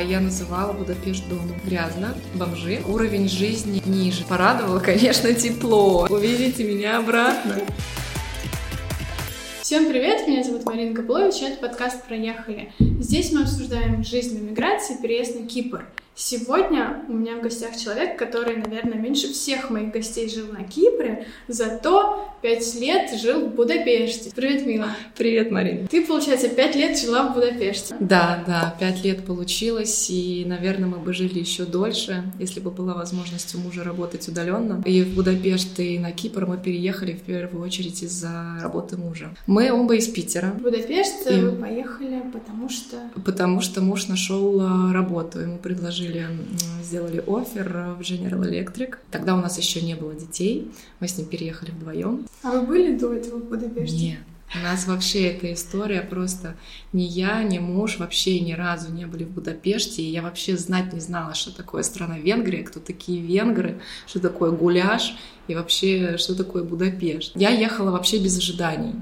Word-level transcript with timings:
Я 0.00 0.20
называла 0.20 0.72
Будапешт 0.72 1.28
домом. 1.28 1.54
Грязно, 1.64 2.14
бомжи, 2.34 2.80
уровень 2.88 3.28
жизни 3.28 3.82
ниже. 3.84 4.24
Порадовало, 4.24 4.80
конечно, 4.80 5.32
тепло. 5.34 6.06
Увидите 6.08 6.64
меня 6.64 6.98
обратно. 6.98 7.56
Всем 9.60 9.88
привет, 9.88 10.26
меня 10.26 10.42
зовут 10.42 10.64
Марина 10.64 10.94
Габлович, 10.94 11.42
это 11.42 11.58
подкаст 11.60 12.02
«Проехали». 12.04 12.72
Здесь 12.78 13.30
мы 13.30 13.42
обсуждаем 13.42 14.02
жизнь 14.02 14.36
в 14.36 14.42
эмиграции 14.42 14.96
и 14.96 15.02
переезд 15.02 15.38
на 15.38 15.46
Кипр. 15.46 15.84
Сегодня 16.22 17.02
у 17.08 17.14
меня 17.14 17.36
в 17.36 17.40
гостях 17.40 17.74
человек, 17.78 18.18
который, 18.18 18.58
наверное, 18.58 18.98
меньше 18.98 19.32
всех 19.32 19.70
моих 19.70 19.90
гостей 19.90 20.28
жил 20.28 20.48
на 20.52 20.64
Кипре, 20.64 21.26
зато 21.48 22.28
пять 22.42 22.74
лет 22.74 23.18
жил 23.18 23.46
в 23.46 23.54
Будапеште. 23.54 24.30
Привет, 24.36 24.66
Мила. 24.66 24.88
Привет, 25.16 25.50
Марина. 25.50 25.88
Ты, 25.88 26.04
получается, 26.04 26.50
пять 26.50 26.76
лет 26.76 26.98
жила 26.98 27.28
в 27.28 27.34
Будапеште. 27.34 27.96
Да, 28.00 28.44
да, 28.46 28.76
пять 28.78 29.02
лет 29.02 29.24
получилось, 29.24 30.10
и, 30.10 30.44
наверное, 30.46 30.90
мы 30.90 30.98
бы 30.98 31.14
жили 31.14 31.38
еще 31.38 31.64
дольше, 31.64 32.22
если 32.38 32.60
бы 32.60 32.70
была 32.70 32.92
возможность 32.92 33.54
у 33.54 33.58
мужа 33.58 33.82
работать 33.82 34.28
удаленно. 34.28 34.82
И 34.84 35.02
в 35.02 35.14
Будапешт, 35.14 35.80
и 35.80 35.98
на 35.98 36.12
Кипр 36.12 36.44
мы 36.44 36.58
переехали 36.58 37.14
в 37.14 37.22
первую 37.22 37.64
очередь 37.64 38.02
из-за 38.02 38.58
работы 38.60 38.98
мужа. 38.98 39.34
Мы 39.46 39.72
оба 39.72 39.94
из 39.94 40.06
Питера. 40.06 40.48
В 40.48 40.60
Будапешт 40.60 41.30
и... 41.30 41.40
вы 41.40 41.52
поехали, 41.52 42.22
потому 42.30 42.68
что... 42.68 42.96
Потому 43.24 43.62
что 43.62 43.80
муж 43.80 44.08
нашел 44.08 44.60
а, 44.60 44.92
работу, 44.92 45.40
ему 45.40 45.56
предложили 45.56 46.09
предложили, 46.10 46.26
сделали 46.82 47.22
офер 47.26 47.96
в 47.98 48.00
General 48.00 48.42
Electric. 48.42 48.96
Тогда 49.10 49.34
у 49.34 49.38
нас 49.38 49.58
еще 49.58 49.80
не 49.80 49.94
было 49.94 50.14
детей, 50.14 50.70
мы 50.98 51.08
с 51.08 51.16
ним 51.16 51.26
переехали 51.26 51.70
вдвоем. 51.70 52.26
А 52.42 52.52
вы 52.52 52.66
были 52.66 52.98
до 52.98 53.12
этого 53.12 53.38
в 53.38 53.48
Будапеште? 53.48 53.96
Нет. 53.96 54.18
У 54.52 54.58
нас 54.64 54.88
вообще 54.88 55.28
эта 55.28 55.52
история 55.52 56.00
просто 56.00 56.56
ни 56.92 57.02
я, 57.02 57.44
ни 57.44 57.60
муж 57.60 57.98
вообще 57.98 58.40
ни 58.40 58.52
разу 58.52 58.90
не 58.92 59.04
были 59.04 59.22
в 59.22 59.30
Будапеште, 59.30 60.02
и 60.02 60.10
я 60.10 60.22
вообще 60.22 60.56
знать 60.56 60.92
не 60.92 60.98
знала, 60.98 61.34
что 61.34 61.56
такое 61.56 61.84
страна 61.84 62.18
Венгрия, 62.18 62.64
кто 62.64 62.80
такие 62.80 63.20
венгры, 63.22 63.80
что 64.08 64.18
такое 64.18 64.50
гуляш 64.50 65.14
и 65.46 65.54
вообще 65.54 66.16
что 66.18 66.34
такое 66.34 66.64
Будапешт. 66.64 67.32
Я 67.36 67.50
ехала 67.50 67.92
вообще 67.92 68.18
без 68.18 68.36
ожиданий. 68.38 68.94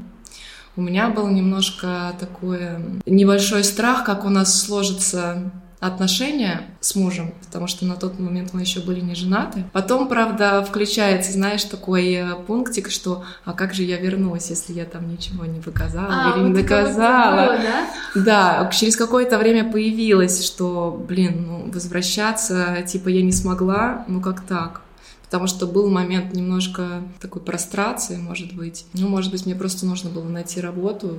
У 0.77 0.83
меня 0.83 1.09
был 1.09 1.27
немножко 1.29 2.15
такой 2.21 2.61
небольшой 3.07 3.65
страх, 3.65 4.05
как 4.05 4.27
у 4.27 4.29
нас 4.29 4.63
сложится 4.63 5.51
отношения 5.81 6.63
с 6.81 6.97
мужем, 6.97 7.33
потому 7.47 7.69
что 7.69 7.85
на 7.85 7.95
тот 7.95 8.19
момент 8.19 8.53
мы 8.53 8.63
еще 8.63 8.81
были 8.81 9.01
не 9.01 9.15
женаты. 9.15 9.65
Потом, 9.73 10.09
правда, 10.09 10.65
включается, 10.65 11.33
знаешь, 11.33 11.63
такой 11.65 12.15
э, 12.15 12.35
пунктик, 12.47 12.91
что 12.91 13.25
а 13.45 13.53
как 13.53 13.75
же 13.75 13.85
я 13.85 13.97
вернусь, 13.99 14.51
если 14.51 14.73
я 14.73 14.85
там 14.85 15.09
ничего 15.09 15.45
не 15.45 15.61
показала 15.61 16.09
а, 16.11 16.31
или 16.31 16.43
вот 16.43 16.49
не 16.49 16.63
доказала. 16.63 17.47
Было, 17.47 17.59
да? 17.59 18.63
да, 18.65 18.71
через 18.73 18.97
какое-то 18.97 19.39
время 19.39 19.71
появилось, 19.71 20.45
что, 20.45 21.05
блин, 21.09 21.45
ну, 21.47 21.71
возвращаться, 21.71 22.83
типа, 22.87 23.09
я 23.09 23.23
не 23.23 23.33
смогла, 23.33 24.05
ну 24.09 24.21
как 24.21 24.41
так? 24.41 24.81
Потому 25.27 25.47
что 25.47 25.67
был 25.67 25.91
момент 25.91 26.33
немножко 26.33 27.03
такой 27.21 27.43
прострации, 27.43 28.17
может 28.17 28.55
быть. 28.55 28.87
Ну, 28.95 29.09
может 29.09 29.31
быть, 29.31 29.47
мне 29.47 29.55
просто 29.55 29.87
нужно 29.87 30.11
было 30.11 30.25
найти 30.25 30.61
работу 30.61 31.19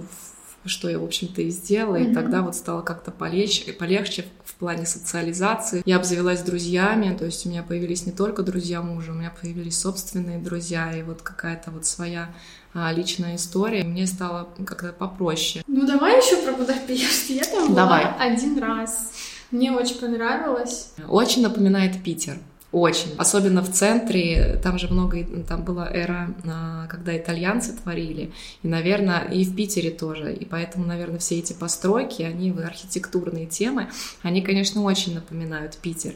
что 0.65 0.89
я, 0.89 0.99
в 0.99 1.03
общем-то, 1.03 1.41
и 1.41 1.49
сделала, 1.49 1.95
mm-hmm. 1.95 2.11
и 2.11 2.13
тогда 2.13 2.41
вот 2.41 2.55
стало 2.55 2.81
как-то 2.81 3.11
полегче, 3.11 3.71
полегче 3.73 4.25
плане 4.59 4.85
социализации. 4.85 5.81
Я 5.85 5.97
обзавелась 5.97 6.41
друзьями, 6.41 7.15
то 7.17 7.25
есть 7.25 7.45
у 7.45 7.49
меня 7.49 7.63
появились 7.63 8.05
не 8.05 8.11
только 8.11 8.43
друзья 8.43 8.81
мужа, 8.81 9.11
у 9.11 9.15
меня 9.15 9.31
появились 9.41 9.79
собственные 9.79 10.39
друзья, 10.39 10.93
и 10.93 11.01
вот 11.01 11.21
какая-то 11.21 11.71
вот 11.71 11.85
своя 11.85 12.29
а, 12.73 12.91
личная 12.91 13.37
история. 13.37 13.83
Мне 13.83 14.05
стало 14.05 14.49
как-то 14.65 14.91
попроще. 14.91 15.63
Ну, 15.67 15.87
давай 15.87 16.17
еще 16.17 16.37
про 16.43 16.51
Будапешт. 16.51 17.29
Я 17.29 17.43
там 17.43 17.73
давай. 17.73 18.03
была 18.03 18.15
один 18.19 18.59
раз. 18.59 19.11
Мне 19.51 19.71
очень 19.71 19.95
понравилось. 19.95 20.91
Очень 21.07 21.41
напоминает 21.41 22.03
Питер. 22.03 22.37
Очень. 22.71 23.15
Особенно 23.17 23.63
в 23.63 23.71
центре, 23.71 24.59
там 24.61 24.77
же 24.77 24.89
много, 24.89 25.25
там 25.47 25.63
была 25.63 25.89
эра, 25.89 26.35
а, 26.45 26.85
когда 26.87 27.17
итальянцы 27.17 27.73
творили, 27.73 28.31
и, 28.61 28.67
наверное, 28.67 29.21
и 29.21 29.43
в 29.43 29.55
Питере 29.55 29.89
тоже. 29.89 30.33
И 30.33 30.45
поэтому, 30.45 30.85
наверное, 30.85 31.17
все 31.17 31.39
эти 31.39 31.53
постройки, 31.53 32.21
они 32.21 32.51
архитектурные 32.51 33.47
темы, 33.47 33.89
они, 34.21 34.41
конечно, 34.41 34.83
очень 34.83 35.15
напоминают 35.15 35.77
Питер. 35.77 36.13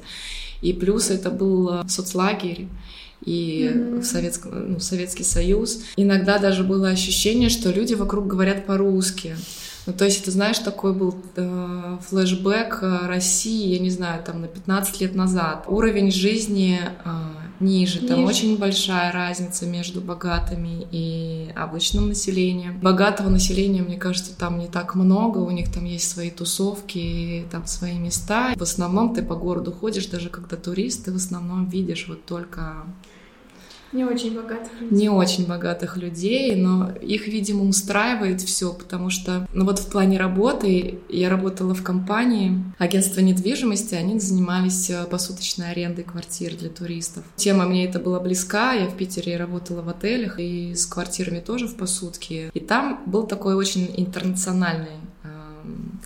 И 0.61 0.73
плюс 0.73 1.09
это 1.09 1.31
был 1.31 1.69
а, 1.69 1.87
соцлагерь, 1.87 2.67
и 3.25 3.71
mm-hmm. 3.73 3.99
в, 3.99 4.03
Советском, 4.03 4.73
ну, 4.73 4.79
Советский 4.79 5.23
Союз. 5.23 5.81
Иногда 5.95 6.37
даже 6.37 6.63
было 6.63 6.89
ощущение, 6.89 7.49
что 7.49 7.71
люди 7.71 7.93
вокруг 7.93 8.27
говорят 8.27 8.65
по-русски. 8.65 9.37
Ну, 9.85 9.93
то 9.93 10.05
есть, 10.05 10.21
это, 10.21 10.31
знаешь, 10.31 10.59
такой 10.59 10.93
был 10.93 11.15
э, 11.35 11.97
флешбэк 12.07 12.79
э, 12.81 13.07
России, 13.07 13.73
я 13.73 13.79
не 13.79 13.89
знаю, 13.89 14.23
там 14.23 14.41
на 14.41 14.47
15 14.47 15.01
лет 15.01 15.15
назад. 15.15 15.65
Уровень 15.67 16.09
жизни 16.09 16.79
э, 17.03 17.09
ниже, 17.59 17.99
ниже, 17.99 18.07
там 18.07 18.23
очень 18.23 18.57
большая 18.57 19.11
разница 19.11 19.65
между 19.65 19.99
богатыми 19.99 20.87
и 20.91 21.51
обычным 21.55 22.07
населением. 22.07 22.79
Богатого 22.79 23.29
населения, 23.29 23.81
мне 23.81 23.97
кажется, 23.97 24.37
там 24.37 24.57
не 24.57 24.67
так 24.67 24.95
много, 24.95 25.39
у 25.39 25.51
них 25.51 25.71
там 25.71 25.83
есть 25.83 26.09
свои 26.09 26.29
тусовки, 26.29 27.45
там 27.51 27.67
свои 27.67 27.97
места. 27.97 28.53
В 28.55 28.61
основном 28.61 29.13
ты 29.13 29.21
по 29.21 29.35
городу 29.35 29.71
ходишь, 29.71 30.07
даже 30.07 30.29
когда 30.29 30.55
турист, 30.55 31.05
ты 31.05 31.11
в 31.11 31.17
основном 31.17 31.67
видишь 31.67 32.05
вот 32.07 32.25
только 32.25 32.85
не 33.93 34.03
очень 34.03 34.35
богатых 34.35 34.71
людей. 34.79 34.97
Не 34.97 35.09
очень 35.09 35.45
богатых 35.45 35.97
людей, 35.97 36.55
но 36.55 36.91
их, 36.91 37.27
видимо, 37.27 37.63
устраивает 37.63 38.41
все, 38.41 38.73
потому 38.73 39.09
что, 39.09 39.47
ну 39.53 39.65
вот 39.65 39.79
в 39.79 39.89
плане 39.89 40.17
работы, 40.17 40.99
я 41.09 41.29
работала 41.29 41.73
в 41.73 41.83
компании, 41.83 42.63
агентство 42.79 43.21
недвижимости, 43.21 43.95
они 43.95 44.19
занимались 44.19 44.89
э, 44.89 45.05
посуточной 45.05 45.71
арендой 45.71 46.03
квартир 46.03 46.55
для 46.55 46.69
туристов. 46.69 47.23
Тема 47.35 47.65
мне 47.65 47.85
это 47.85 47.99
была 47.99 48.19
близка, 48.19 48.73
я 48.73 48.87
в 48.87 48.97
Питере 48.97 49.37
работала 49.37 49.81
в 49.81 49.89
отелях 49.89 50.39
и 50.39 50.73
с 50.75 50.85
квартирами 50.85 51.39
тоже 51.39 51.67
в 51.67 51.75
посутке. 51.75 52.49
И 52.53 52.59
там 52.59 53.03
был 53.05 53.27
такой 53.27 53.55
очень 53.55 53.93
интернациональный 53.95 54.97
э, 55.23 55.29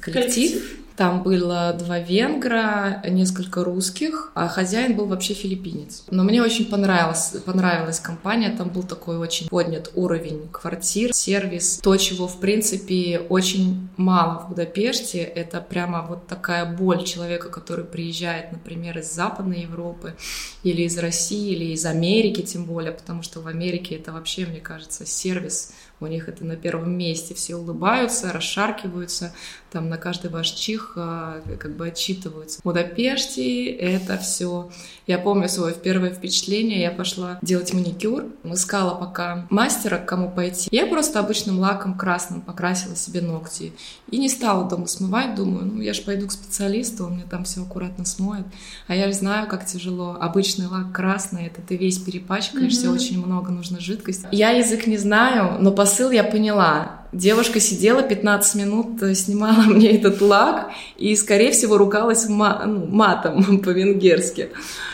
коллектив. 0.02 0.52
коллектив 0.52 0.87
там 0.98 1.22
было 1.22 1.74
два 1.78 2.00
венгра, 2.00 3.04
несколько 3.08 3.64
русских, 3.64 4.32
а 4.34 4.48
хозяин 4.48 4.98
был 4.98 5.06
вообще 5.06 5.36
филиппинец. 5.36 6.04
Но 6.10 6.24
мне 6.24 6.42
очень 6.42 6.66
понравилась, 6.66 7.36
понравилась 7.46 8.00
компания, 8.00 8.50
там 8.50 8.70
был 8.70 8.82
такой 8.82 9.18
очень 9.18 9.48
поднят 9.48 9.92
уровень 9.94 10.50
квартир, 10.52 11.14
сервис. 11.14 11.80
То, 11.84 11.96
чего, 11.98 12.28
в 12.28 12.40
принципе, 12.40 13.20
очень 13.30 13.90
мало 13.96 14.40
в 14.40 14.50
Будапеште, 14.50 15.20
это 15.20 15.62
прямо 15.62 16.02
вот 16.02 16.26
такая 16.26 16.66
боль 16.66 17.04
человека, 17.04 17.50
который 17.50 17.86
приезжает, 17.86 18.52
например, 18.52 18.98
из 18.98 19.14
Западной 19.14 19.62
Европы 19.62 20.16
или 20.64 20.82
из 20.82 20.98
России, 20.98 21.54
или 21.54 21.74
из 21.74 21.86
Америки 21.86 22.42
тем 22.42 22.66
более, 22.66 22.92
потому 22.92 23.22
что 23.22 23.40
в 23.42 23.48
Америке 23.48 23.96
это 23.96 24.12
вообще, 24.12 24.48
мне 24.48 24.62
кажется, 24.62 25.06
сервис 25.06 25.74
у 26.00 26.08
них 26.08 26.30
это 26.30 26.46
на 26.46 26.56
первом 26.56 26.96
месте, 26.98 27.34
все 27.34 27.56
улыбаются, 27.56 28.32
расшаркиваются, 28.32 29.34
там 29.72 29.90
на 29.90 29.98
каждый 29.98 30.30
ваш 30.30 30.52
чих 30.52 30.94
а, 30.96 31.42
как 31.60 31.76
бы 31.76 31.88
отчитываются. 31.88 32.60
В 32.60 32.64
Будапеште 32.64 33.72
это 33.72 34.18
все. 34.18 34.70
Я 35.08 35.18
помню 35.18 35.50
свое 35.50 35.74
первое 35.74 36.12
впечатление, 36.12 36.82
я 36.82 36.92
пошла 36.92 37.40
делать 37.42 37.74
маникюр, 37.74 38.26
искала 38.44 38.96
пока 38.96 39.48
мастера, 39.50 39.98
к 39.98 40.06
кому 40.06 40.30
пойти. 40.30 40.70
Я 40.72 40.86
просто 40.86 41.20
обычным 41.20 41.60
лаком 41.60 41.98
красным 41.98 42.42
покрасила 42.42 42.96
себе 42.96 43.22
ногти 43.22 43.74
и 44.12 44.18
не 44.18 44.30
стала 44.30 44.70
дома 44.70 44.88
смывать, 44.88 45.36
думаю, 45.36 45.66
ну 45.66 45.82
я 45.82 45.94
же 45.94 46.04
пойду 46.04 46.28
к 46.28 46.32
специалисту, 46.32 47.06
он 47.06 47.14
мне 47.14 47.26
там 47.30 47.44
все 47.44 47.64
аккуратно 47.64 48.06
смоет. 48.06 48.46
А 48.88 48.96
я 48.96 49.08
же 49.08 49.14
знаю, 49.14 49.48
как 49.48 49.66
тяжело. 49.66 50.18
Обычный 50.20 50.68
лак 50.68 50.92
красный, 50.92 51.48
это 51.48 51.62
ты 51.62 51.76
весь 51.76 51.98
перепачкаешься, 51.98 52.88
mm-hmm. 52.88 52.94
очень 52.94 53.26
много 53.26 53.52
нужно 53.52 53.80
жидкости. 53.80 54.28
Я 54.32 54.52
язык 54.52 54.86
не 54.88 54.98
знаю, 54.98 55.58
но 55.60 55.72
по 55.72 55.88
посыл 55.88 56.12
я 56.12 56.26
поняла. 56.26 57.07
Девушка 57.14 57.60
сидела 57.60 58.04
15 58.04 58.56
минут, 58.56 59.02
э, 59.02 59.16
снимала 59.16 59.62
мне 59.66 59.92
этот 59.98 60.22
лак 60.22 60.72
и, 60.98 61.16
скорее 61.16 61.52
всего, 61.52 61.78
ругалась 61.78 62.28
ма- 62.28 62.64
ну, 62.66 62.86
матом 62.86 63.60
по-венгерски. 63.64 64.50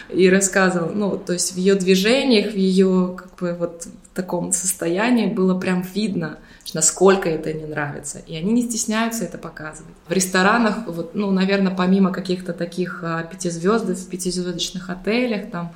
И 0.09 0.29
рассказывала, 0.29 0.91
ну, 0.91 1.17
то 1.17 1.33
есть 1.33 1.53
в 1.53 1.57
ее 1.57 1.75
движениях, 1.75 2.53
в 2.53 2.57
ее 2.57 3.15
как 3.17 3.35
бы 3.37 3.53
вот 3.53 3.87
в 4.11 4.15
таком 4.15 4.51
состоянии 4.51 5.25
было 5.25 5.59
прям 5.59 5.83
видно, 5.95 6.37
насколько 6.73 7.29
это 7.29 7.51
не 7.51 7.65
нравится. 7.65 8.19
И 8.27 8.35
они 8.35 8.51
не 8.51 8.61
стесняются 8.61 9.23
это 9.23 9.39
показывать. 9.39 9.93
В 10.07 10.11
ресторанах, 10.11 10.85
вот, 10.85 11.15
ну, 11.15 11.31
наверное, 11.31 11.73
помимо 11.75 12.11
каких-то 12.11 12.53
таких 12.53 12.99
а, 13.03 13.23
пятизвездов, 13.23 13.97
в 13.97 14.07
пятизвездочных 14.07 14.89
отелях, 14.89 15.49
там, 15.49 15.73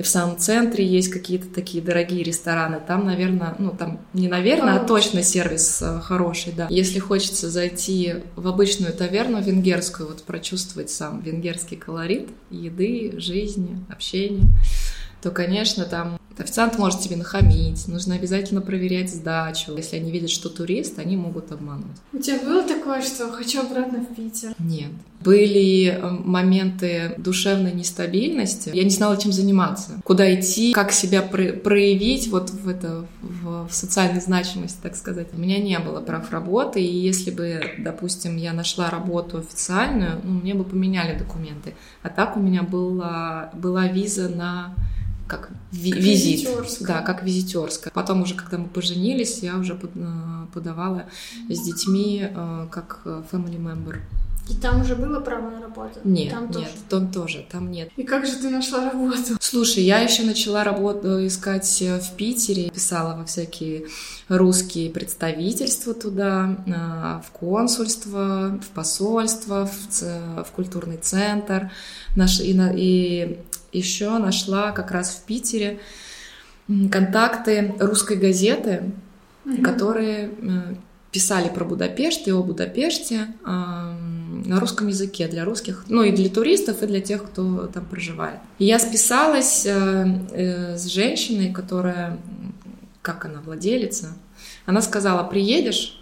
и 0.00 0.02
в 0.02 0.08
самом 0.08 0.38
центре 0.38 0.86
есть 0.86 1.10
какие-то 1.10 1.46
такие 1.48 1.84
дорогие 1.84 2.22
рестораны. 2.22 2.80
Там, 2.80 3.04
наверное, 3.04 3.54
ну 3.58 3.70
там 3.70 4.00
не 4.14 4.28
наверное, 4.28 4.76
а 4.76 4.84
точно 4.86 5.22
сервис 5.22 5.82
э, 5.82 6.00
хороший, 6.00 6.54
да. 6.54 6.68
Если 6.70 6.98
хочется 6.98 7.50
зайти 7.50 8.14
в 8.34 8.48
обычную 8.48 8.94
таверну 8.94 9.42
венгерскую, 9.42 10.08
вот 10.08 10.22
прочувствовать 10.22 10.88
сам 10.88 11.20
венгерский 11.20 11.76
колорит 11.76 12.30
еды, 12.48 13.12
жизни, 13.18 13.76
общения, 13.90 14.46
то, 15.20 15.30
конечно, 15.30 15.84
там 15.84 16.18
Официант 16.38 16.78
может 16.78 17.00
тебе 17.00 17.16
нахамить, 17.16 17.86
нужно 17.86 18.14
обязательно 18.14 18.62
проверять 18.62 19.12
сдачу. 19.12 19.76
Если 19.76 19.96
они 19.96 20.10
видят, 20.10 20.30
что 20.30 20.48
турист, 20.48 20.98
они 20.98 21.18
могут 21.18 21.52
обмануть. 21.52 21.98
У 22.14 22.18
тебя 22.18 22.38
было 22.38 22.62
такое, 22.62 23.02
что 23.02 23.30
хочу 23.30 23.60
обратно 23.60 23.98
в 23.98 24.14
Питер? 24.14 24.54
Нет. 24.58 24.92
Были 25.20 25.88
э, 25.88 26.10
моменты 26.10 27.14
душевной 27.18 27.72
нестабильности. 27.72 28.70
Я 28.72 28.84
не 28.84 28.90
знала, 28.90 29.16
чем 29.18 29.32
заниматься, 29.32 30.00
куда 30.04 30.34
идти, 30.34 30.72
как 30.72 30.92
себя 30.92 31.20
проявить 31.20 32.28
вот 32.28 32.50
в 32.50 32.66
это 32.68 33.06
в, 33.20 33.68
в 33.68 33.72
социальной 33.72 34.20
значимости, 34.20 34.78
так 34.82 34.96
сказать. 34.96 35.28
У 35.34 35.38
меня 35.38 35.58
не 35.58 35.78
было 35.78 36.00
прав 36.00 36.30
работы, 36.30 36.80
и 36.82 36.96
если 36.96 37.30
бы, 37.30 37.60
допустим, 37.78 38.36
я 38.36 38.52
нашла 38.54 38.88
работу 38.88 39.38
официальную, 39.38 40.20
ну, 40.24 40.40
мне 40.40 40.54
бы 40.54 40.64
поменяли 40.64 41.18
документы. 41.18 41.74
А 42.02 42.08
так 42.08 42.36
у 42.36 42.40
меня 42.40 42.62
была, 42.62 43.50
была 43.54 43.88
виза 43.88 44.28
на 44.30 44.74
как 45.28 45.50
ви- 45.70 45.92
как 45.92 46.00
визит. 46.00 46.48
Да, 46.80 47.02
как 47.02 47.22
визитерская. 47.22 47.92
Потом 47.92 48.22
уже, 48.22 48.34
когда 48.34 48.58
мы 48.58 48.68
поженились, 48.68 49.40
я 49.42 49.56
уже 49.56 49.78
э, 49.80 50.46
подавала 50.52 51.04
с 51.48 51.60
детьми 51.60 52.26
э, 52.28 52.66
как 52.70 53.02
family 53.04 53.58
member. 53.58 53.98
И 54.50 54.54
там 54.54 54.80
уже 54.80 54.96
было 54.96 55.20
право 55.20 55.48
на 55.48 55.60
работу? 55.60 56.00
Нет, 56.02 56.32
там 56.32 56.44
нет, 56.46 56.52
тоже. 56.52 56.68
там 56.88 57.12
тоже, 57.12 57.46
там 57.50 57.70
нет. 57.70 57.90
И 57.96 58.02
как 58.02 58.26
же 58.26 58.32
ты 58.36 58.50
нашла 58.50 58.90
работу? 58.90 59.36
Слушай, 59.40 59.84
я 59.84 60.00
еще 60.00 60.24
начала 60.24 60.64
работу 60.64 61.24
искать 61.24 61.80
э, 61.82 62.00
в 62.00 62.16
Питере, 62.16 62.70
писала 62.70 63.16
во 63.16 63.24
всякие 63.24 63.86
русские 64.28 64.90
представительства 64.90 65.94
туда, 65.94 67.22
в 67.24 67.30
консульство, 67.30 68.58
в 68.60 68.74
посольство, 68.74 69.66
в, 69.66 70.44
в 70.44 70.50
культурный 70.52 70.96
центр. 70.96 71.70
Наш, 72.16 72.40
и, 72.40 72.52
и 72.74 73.38
еще 73.72 74.18
нашла 74.18 74.72
как 74.72 74.90
раз 74.90 75.10
в 75.10 75.22
Питере 75.26 75.80
контакты 76.90 77.74
русской 77.78 78.16
газеты, 78.16 78.92
угу. 79.44 79.62
которые 79.62 80.30
э, 80.30 80.74
писали 81.10 81.48
про 81.48 81.64
Будапешт 81.64 82.26
и 82.28 82.32
о 82.32 82.42
Будапеште 82.42 83.28
на 84.44 84.60
русском 84.60 84.88
языке 84.88 85.28
для 85.28 85.44
русских, 85.44 85.84
ну 85.88 86.02
и 86.02 86.12
для 86.12 86.28
туристов, 86.28 86.82
и 86.82 86.86
для 86.86 87.00
тех, 87.00 87.24
кто 87.24 87.66
там 87.66 87.84
проживает. 87.84 88.40
И 88.58 88.64
я 88.64 88.78
списалась 88.78 89.64
э, 89.66 90.06
э, 90.32 90.76
с 90.76 90.86
женщиной, 90.86 91.52
которая, 91.52 92.18
как 93.02 93.24
она, 93.24 93.40
владелица, 93.40 94.08
она 94.66 94.82
сказала, 94.82 95.22
приедешь, 95.24 96.00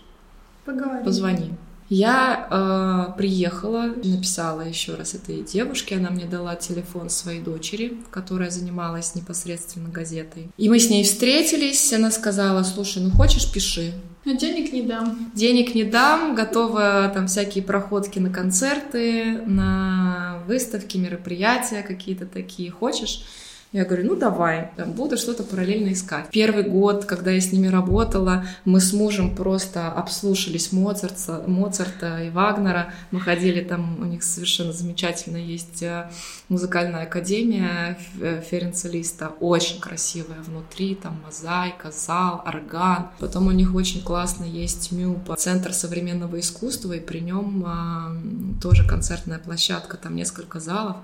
Поговорим. 0.65 1.05
позвони. 1.05 1.51
Я 1.89 2.47
э, 2.51 3.17
приехала, 3.17 3.95
написала 4.05 4.61
еще 4.61 4.95
раз 4.95 5.15
этой 5.15 5.43
девушке, 5.43 5.97
она 5.97 6.11
мне 6.11 6.27
дала 6.27 6.55
телефон 6.55 7.09
своей 7.09 7.41
дочери, 7.41 7.97
которая 8.11 8.51
занималась 8.51 9.15
непосредственно 9.15 9.89
газетой. 9.89 10.51
И 10.59 10.69
мы 10.69 10.79
с 10.79 10.91
ней 10.91 11.03
встретились, 11.03 11.93
она 11.93 12.11
сказала, 12.11 12.63
слушай, 12.63 13.03
ну 13.03 13.11
хочешь, 13.11 13.51
пиши. 13.51 13.95
Но 14.27 14.33
денег 14.33 14.73
не 14.73 14.83
дам. 14.83 15.31
Денег 15.35 15.75
не 15.75 15.85
дам, 15.85 16.35
готова 16.35 17.11
там 17.15 17.27
всякие 17.27 17.65
проходки 17.65 18.19
на 18.19 18.29
концерты, 18.29 19.41
на 19.47 20.43
выставки, 20.47 20.99
мероприятия 20.99 21.83
какие-то 21.83 22.27
такие. 22.27 22.71
Хочешь? 22.71 23.23
Я 23.71 23.85
говорю, 23.85 24.07
ну 24.07 24.17
давай, 24.17 24.71
буду 24.79 25.19
что-то 25.19 25.43
параллельно 25.43 25.93
искать. 25.93 26.31
Первый 26.31 26.63
год, 26.63 27.05
когда 27.05 27.33
я 27.33 27.41
с 27.41 27.53
ними 27.53 27.67
работала, 27.67 28.47
мы 28.65 28.81
с 28.81 28.95
мужем 28.95 29.37
просто 29.37 29.93
обслушались 29.93 30.73
Моцарта, 30.73 31.45
Моцарта 31.47 32.23
и 32.23 32.31
Вагнера. 32.31 32.95
Мы 33.11 33.21
ходили 33.21 33.63
там, 33.63 34.01
у 34.01 34.07
них 34.07 34.23
совершенно 34.23 34.73
замечательно 34.73 35.37
есть 35.37 35.83
э, 35.83 36.11
музыкальная 36.49 37.03
академия 37.03 37.99
э, 38.19 38.41
Ференца 38.41 38.89
Листа, 38.89 39.33
очень 39.39 39.81
красивая 39.81 40.41
внутри, 40.41 40.95
там 40.95 41.21
мозаика, 41.23 41.91
зал, 41.91 42.43
орган. 42.47 43.09
Потом 43.19 43.49
у 43.49 43.53
них 43.53 43.75
очень 43.75 44.03
классно 44.03 44.45
есть 44.45 44.93
МЮПа, 44.93 45.37
Центр 45.37 45.75
современного 45.75 46.41
искусства, 46.41 46.95
и 46.95 47.01
при 47.01 47.19
нем 47.19 48.59
тоже 48.63 48.89
концертная 48.89 49.39
площадка, 49.39 49.99
там 49.99 50.17
несколько 50.17 50.59
залов 50.59 50.97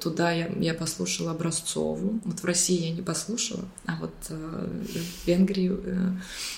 туда 0.00 0.32
я, 0.32 0.48
я 0.58 0.74
послушала 0.74 1.32
Образцову. 1.32 2.20
Вот 2.24 2.40
в 2.40 2.44
России 2.44 2.88
я 2.88 2.94
не 2.94 3.02
послушала, 3.02 3.64
а 3.84 3.96
вот 4.00 4.14
э, 4.30 4.34
в, 4.34 5.26
Венгрии, 5.26 5.70
э, 5.70 6.12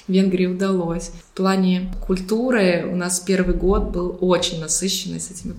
в 0.06 0.12
Венгрии 0.12 0.46
удалось. 0.46 1.10
В 1.32 1.36
плане 1.36 1.92
культуры 2.06 2.86
у 2.90 2.96
нас 2.96 3.20
первый 3.20 3.54
год 3.54 3.90
был 3.90 4.16
очень 4.20 4.60
насыщенный 4.60 5.20
с 5.20 5.30
этими 5.30 5.54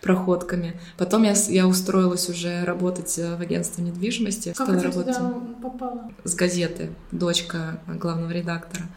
проходками. 0.00 0.80
Потом 0.96 1.24
я, 1.24 1.34
я 1.48 1.66
устроилась 1.66 2.28
уже 2.28 2.64
работать 2.64 3.16
в 3.16 3.40
агентстве 3.40 3.84
недвижимости. 3.84 4.52
Как 4.56 4.66
стала 4.66 4.80
ты 4.80 4.86
работать 4.86 5.16
туда 5.16 5.34
попала? 5.62 6.10
С 6.24 6.34
газеты, 6.34 6.90
дочка 7.10 7.80
главного 7.86 8.30
редактора. 8.30 8.88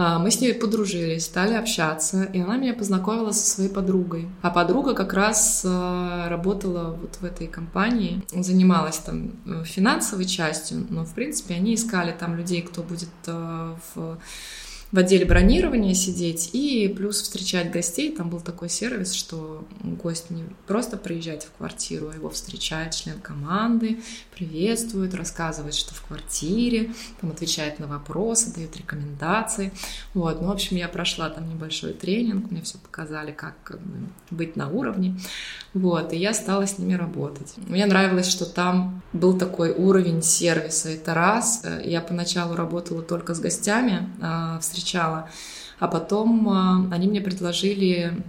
А, 0.00 0.20
мы 0.20 0.30
с 0.30 0.40
ней 0.40 0.54
подружились, 0.54 1.24
стали 1.24 1.54
общаться, 1.54 2.22
и 2.22 2.40
она 2.40 2.56
меня 2.56 2.72
познакомила 2.72 3.32
со 3.32 3.44
своей 3.44 3.68
подругой. 3.68 4.28
А 4.42 4.50
подруга 4.50 4.94
как 4.94 5.12
раз 5.12 5.64
а, 5.66 6.28
работала 6.28 6.92
вот 6.92 7.16
в 7.16 7.24
этой 7.24 7.48
компании, 7.48 8.22
занималась 8.32 8.98
там 8.98 9.32
э, 9.44 9.64
финансовой 9.64 10.26
частью, 10.26 10.86
но, 10.88 11.04
в 11.04 11.14
принципе, 11.14 11.54
они 11.54 11.74
искали 11.74 12.14
там 12.16 12.36
людей, 12.36 12.62
кто 12.62 12.84
будет 12.84 13.08
э, 13.26 13.74
в 13.94 14.18
в 14.90 14.98
отделе 14.98 15.26
бронирования 15.26 15.92
сидеть 15.94 16.50
и 16.54 16.88
плюс 16.88 17.20
встречать 17.20 17.70
гостей. 17.70 18.14
Там 18.14 18.30
был 18.30 18.40
такой 18.40 18.70
сервис, 18.70 19.12
что 19.12 19.66
гость 19.82 20.30
не 20.30 20.44
просто 20.66 20.96
приезжает 20.96 21.42
в 21.42 21.52
квартиру, 21.58 22.10
а 22.10 22.14
его 22.14 22.30
встречает 22.30 22.94
член 22.94 23.20
команды, 23.20 24.00
приветствует, 24.34 25.14
рассказывает, 25.14 25.74
что 25.74 25.94
в 25.94 26.02
квартире, 26.02 26.92
там 27.20 27.30
отвечает 27.30 27.78
на 27.78 27.86
вопросы, 27.86 28.54
дает 28.54 28.76
рекомендации. 28.76 29.72
Вот. 30.14 30.40
Ну, 30.40 30.48
в 30.48 30.52
общем, 30.52 30.76
я 30.76 30.88
прошла 30.88 31.28
там 31.28 31.48
небольшой 31.48 31.92
тренинг, 31.92 32.50
мне 32.50 32.62
все 32.62 32.78
показали, 32.78 33.32
как, 33.32 33.54
как 33.62 33.80
бы, 33.80 34.08
быть 34.30 34.56
на 34.56 34.70
уровне. 34.70 35.18
Вот. 35.74 36.14
И 36.14 36.16
я 36.16 36.32
стала 36.32 36.66
с 36.66 36.78
ними 36.78 36.94
работать. 36.94 37.54
Мне 37.56 37.84
нравилось, 37.84 38.28
что 38.28 38.46
там 38.46 39.02
был 39.12 39.38
такой 39.38 39.72
уровень 39.72 40.22
сервиса. 40.22 40.88
Это 40.88 41.12
раз. 41.12 41.62
Я 41.84 42.00
поначалу 42.00 42.56
работала 42.56 43.02
только 43.02 43.34
с 43.34 43.40
гостями, 43.40 44.08
а, 44.20 44.58
встречала. 44.78 45.28
А 45.78 45.88
потом 45.88 46.48
а, 46.48 46.88
они 46.92 47.08
мне 47.08 47.20
предложили 47.20 48.22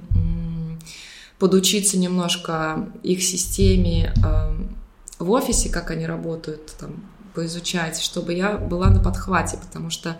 подучиться 1.40 1.98
немножко 1.98 2.90
их 3.01 3.24
системе 3.24 4.13
а, 4.24 4.54
в 5.19 5.31
офисе, 5.31 5.69
как 5.69 5.92
они 5.92 6.06
работают, 6.06 6.75
там, 6.80 6.96
поизучать, 7.34 8.00
чтобы 8.01 8.34
я 8.34 8.57
была 8.57 8.90
на 8.90 9.01
подхвате, 9.01 9.57
потому 9.57 9.90
что 9.90 10.18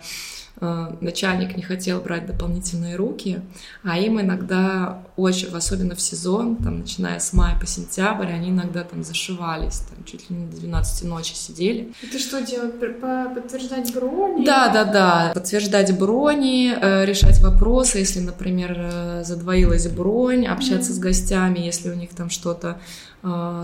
начальник 0.60 1.56
не 1.56 1.62
хотел 1.62 2.00
брать 2.00 2.26
дополнительные 2.26 2.96
руки, 2.96 3.40
а 3.82 3.98
им 3.98 4.20
иногда 4.20 5.02
очень, 5.16 5.48
особенно 5.48 5.94
в 5.94 6.00
сезон, 6.00 6.56
там, 6.56 6.80
начиная 6.80 7.18
с 7.18 7.32
мая 7.32 7.58
по 7.58 7.66
сентябрь, 7.66 8.26
они 8.26 8.50
иногда 8.50 8.84
там 8.84 9.02
зашивались, 9.02 9.82
там, 9.88 10.04
чуть 10.04 10.28
ли 10.28 10.36
не 10.36 10.46
до 10.46 10.56
12 10.56 11.04
ночи 11.08 11.34
сидели. 11.34 11.92
Это 12.02 12.18
что 12.18 12.42
делать? 12.42 12.78
Подтверждать 12.78 13.94
брони? 13.94 14.44
Да, 14.44 14.68
да, 14.68 14.84
да. 14.84 15.32
Подтверждать 15.34 15.98
брони, 15.98 16.74
э, 16.78 17.04
решать 17.04 17.40
вопросы, 17.40 17.98
если, 17.98 18.20
например, 18.20 18.74
э, 18.76 19.24
задвоилась 19.24 19.88
бронь, 19.88 20.46
общаться 20.46 20.92
mm-hmm. 20.92 20.94
с 20.94 20.98
гостями, 20.98 21.58
если 21.60 21.90
у 21.90 21.94
них 21.94 22.10
там 22.10 22.28
что-то 22.30 22.80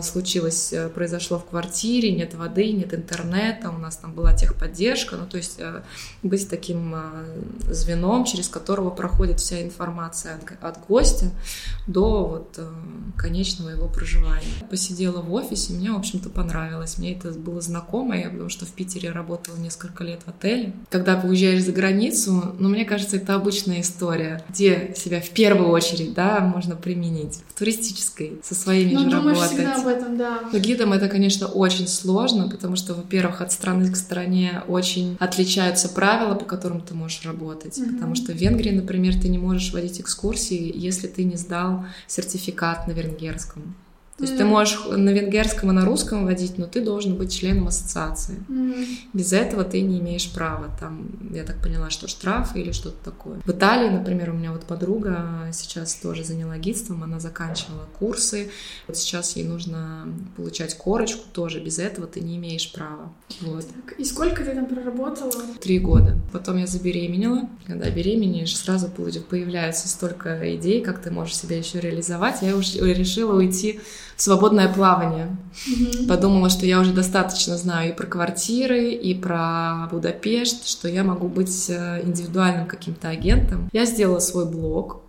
случилось, 0.03 0.73
э, 0.73 0.89
произошло 0.91 1.39
в 1.39 1.47
квартире, 1.47 2.13
нет 2.13 2.35
воды, 2.35 2.73
нет 2.73 2.93
интернета, 2.93 3.71
у 3.71 3.79
нас 3.79 3.97
там 3.97 4.13
была 4.13 4.35
техподдержка, 4.35 5.17
ну 5.17 5.25
то 5.27 5.39
есть 5.39 5.57
э, 5.59 5.83
быть 6.23 6.49
таким 6.51 6.86
э, 6.95 7.73
звеном, 7.73 8.25
через 8.25 8.49
которого 8.49 8.91
проходит 8.91 9.41
вся 9.41 9.63
информация 9.63 10.37
от, 10.37 10.63
от 10.63 10.87
гостя 10.87 11.27
до 11.87 12.27
вот 12.27 12.61
конечного 13.17 13.71
его 13.71 13.89
проживания. 13.89 14.47
Посидела 14.71 15.21
в 15.21 15.33
офисе, 15.33 15.73
мне, 15.73 15.91
в 15.91 15.97
общем-то, 15.97 16.29
понравилось, 16.29 16.99
мне 16.99 17.15
это 17.15 17.31
было 17.31 17.61
знакомо, 17.61 18.17
я, 18.17 18.31
потому 18.31 18.49
что 18.49 18.67
в 18.67 18.71
Питере 18.71 19.11
работала 19.11 19.57
несколько 19.57 20.05
лет 20.05 20.21
в 20.25 20.29
отеле. 20.29 20.73
Когда 20.91 21.21
уезжаешь 21.21 21.65
за 21.65 21.73
границу, 21.73 22.55
ну, 22.59 22.69
мне 22.69 22.85
кажется, 22.85 23.17
это 23.17 23.35
обычная 23.35 23.81
история, 23.81 24.45
где 24.49 24.95
себя 24.97 25.21
в 25.21 25.31
первую 25.31 25.71
очередь, 25.71 26.15
да, 26.15 26.41
можно 26.41 26.77
применить. 26.77 27.41
В 27.49 27.59
туристической, 27.59 28.41
со 28.43 28.55
своими 28.55 28.95
ну, 28.95 29.11
же 29.11 29.17
работами 29.17 29.47
всегда 29.47 29.77
об 29.77 29.87
этом, 29.87 30.19
да. 30.19 30.41
Но 30.53 30.59
гидом 30.59 30.93
это, 30.93 31.09
конечно, 31.09 31.47
очень 31.47 31.89
сложно, 31.89 32.49
потому 32.49 32.77
что, 32.77 32.95
во-первых, 32.95 33.41
от 33.41 33.53
страны 33.53 33.91
к 33.91 33.97
стране 33.97 34.63
очень 34.69 35.17
отличаются 35.21 35.89
правила, 35.89 36.35
по 36.35 36.45
которым 36.45 36.76
ты 36.81 36.95
можешь 36.95 37.25
работать. 37.25 37.79
Mm-hmm. 37.79 37.95
Потому 37.95 38.15
что 38.15 38.33
в 38.33 38.37
Венгрии, 38.37 38.71
например, 38.71 39.15
ты 39.21 39.29
не 39.29 39.39
можешь 39.39 39.73
водить 39.73 40.01
экскурсии, 40.01 40.73
если 40.75 41.07
ты 41.07 41.25
не 41.25 41.37
сдал 41.37 41.87
сертификат 42.07 42.87
на 42.87 42.93
венгерском. 42.93 43.75
То 44.17 44.25
есть 44.25 44.35
mm. 44.35 44.39
ты 44.39 44.45
можешь 44.47 44.79
на 44.87 45.11
венгерском 45.11 45.71
и 45.71 45.75
на 45.75 45.85
русском 45.85 46.25
водить, 46.25 46.57
но 46.57 46.67
ты 46.67 46.81
должен 46.81 47.17
быть 47.17 47.33
членом 47.33 47.69
ассоциации. 47.69 48.43
Mm. 48.49 48.87
Без 49.13 49.35
этого 49.35 49.63
ты 49.63 49.83
не 49.83 50.01
имеешь 50.01 50.33
права. 50.33 50.71
Там, 50.81 51.09
я 51.33 51.45
так 51.45 51.61
поняла, 51.61 51.91
что 51.91 52.09
штрафы 52.09 52.61
или 52.61 52.73
что-то 52.73 52.97
такое. 53.05 53.41
В 53.45 53.51
Италии, 53.51 53.91
например, 53.91 54.31
у 54.31 54.33
меня 54.33 54.53
вот 54.53 54.65
подруга 54.65 55.51
сейчас 55.53 55.95
тоже 55.97 56.25
заняла 56.25 56.57
гидством, 56.57 57.03
она 57.03 57.21
заканчивала 57.21 57.87
курсы. 57.99 58.51
Вот 58.87 58.97
сейчас 58.97 59.37
ей 59.37 59.45
нужно 59.45 60.09
получать 60.37 60.79
корочку 60.79 61.25
тоже. 61.33 61.61
Без 61.61 61.79
этого 61.79 62.07
ты 62.07 62.21
не 62.21 62.37
имеешь 62.37 62.73
права. 62.73 63.13
Вот. 63.43 63.67
Так, 63.67 63.99
и 63.99 64.05
сколько 64.05 64.43
ты 64.43 64.55
там 64.55 64.65
проработала? 64.65 65.33
Три 65.61 65.79
года. 65.79 66.19
Потом 66.33 66.57
я 66.57 66.67
забеременела. 66.67 67.51
Когда 67.67 67.91
беременеешь, 67.91 68.57
сразу 68.57 68.89
появляется 68.89 69.89
столько 69.89 70.57
идей, 70.57 70.83
как 70.83 71.03
ты 71.03 71.11
можешь 71.11 71.37
себя 71.37 71.59
еще 71.59 71.81
реализовать. 71.81 72.41
Я 72.41 72.57
уже 72.57 72.79
решила 72.95 73.37
уйти 73.37 73.81
свободное 74.17 74.73
плавание. 74.73 75.37
Mm-hmm. 75.69 76.09
Подумала, 76.09 76.51
что 76.51 76.67
я 76.67 76.81
уже 76.81 76.93
достаточно 76.93 77.57
знаю 77.57 77.91
и 77.91 77.97
про 77.97 78.07
квартиры, 78.07 78.91
и 78.91 79.15
про 79.15 79.89
Будапешт, 79.91 80.67
что 80.67 80.89
я 80.89 81.05
могу 81.05 81.29
быть 81.29 81.71
э, 81.71 82.01
индивидуальным 82.05 82.67
каким-то 82.67 83.09
агентом. 83.09 83.69
Я 83.73 83.85
сделала 83.85 84.19
свой 84.19 84.47
блог, 84.47 85.03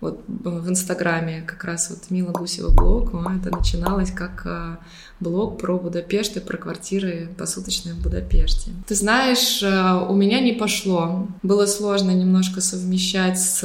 вот 0.00 0.22
в 0.26 0.68
Инстаграме 0.68 1.42
как 1.46 1.64
раз 1.64 1.90
вот 1.90 2.10
Мила 2.10 2.30
Гусева 2.30 2.70
блог, 2.70 3.14
это 3.14 3.56
начиналось 3.56 4.10
как 4.10 4.42
э, 4.44 4.76
блог 5.20 5.58
про 5.58 5.78
Будапешт 5.78 6.36
и 6.36 6.40
про 6.40 6.58
квартиры 6.58 7.30
посуточные 7.38 7.94
в 7.94 8.02
Будапеште. 8.02 8.72
Ты 8.86 8.94
знаешь, 8.94 9.62
э, 9.62 10.06
у 10.08 10.14
меня 10.14 10.40
не 10.40 10.52
пошло. 10.52 11.28
Было 11.42 11.66
сложно 11.66 12.10
немножко 12.10 12.60
совмещать 12.60 13.40
с 13.40 13.62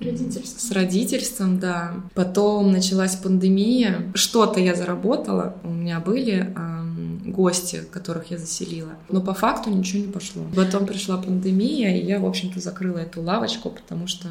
родительством. 0.00 0.58
С 0.58 0.70
родительством, 0.72 1.58
да. 1.60 1.94
Потом 2.14 2.72
началась 2.72 3.14
пандемия. 3.14 4.10
Что-то 4.14 4.58
я 4.58 4.74
заработала. 4.74 5.54
У 5.62 5.70
меня 5.70 6.00
были 6.00 6.54
гости, 7.24 7.82
которых 7.90 8.30
я 8.30 8.38
заселила. 8.38 8.92
Но 9.10 9.20
по 9.20 9.34
факту 9.34 9.70
ничего 9.70 10.06
не 10.06 10.12
пошло. 10.12 10.42
Потом 10.54 10.86
пришла 10.86 11.18
пандемия, 11.18 11.96
и 11.96 12.04
я, 12.04 12.18
в 12.18 12.26
общем-то, 12.26 12.60
закрыла 12.60 12.98
эту 12.98 13.22
лавочку, 13.22 13.70
потому 13.70 14.06
что 14.06 14.28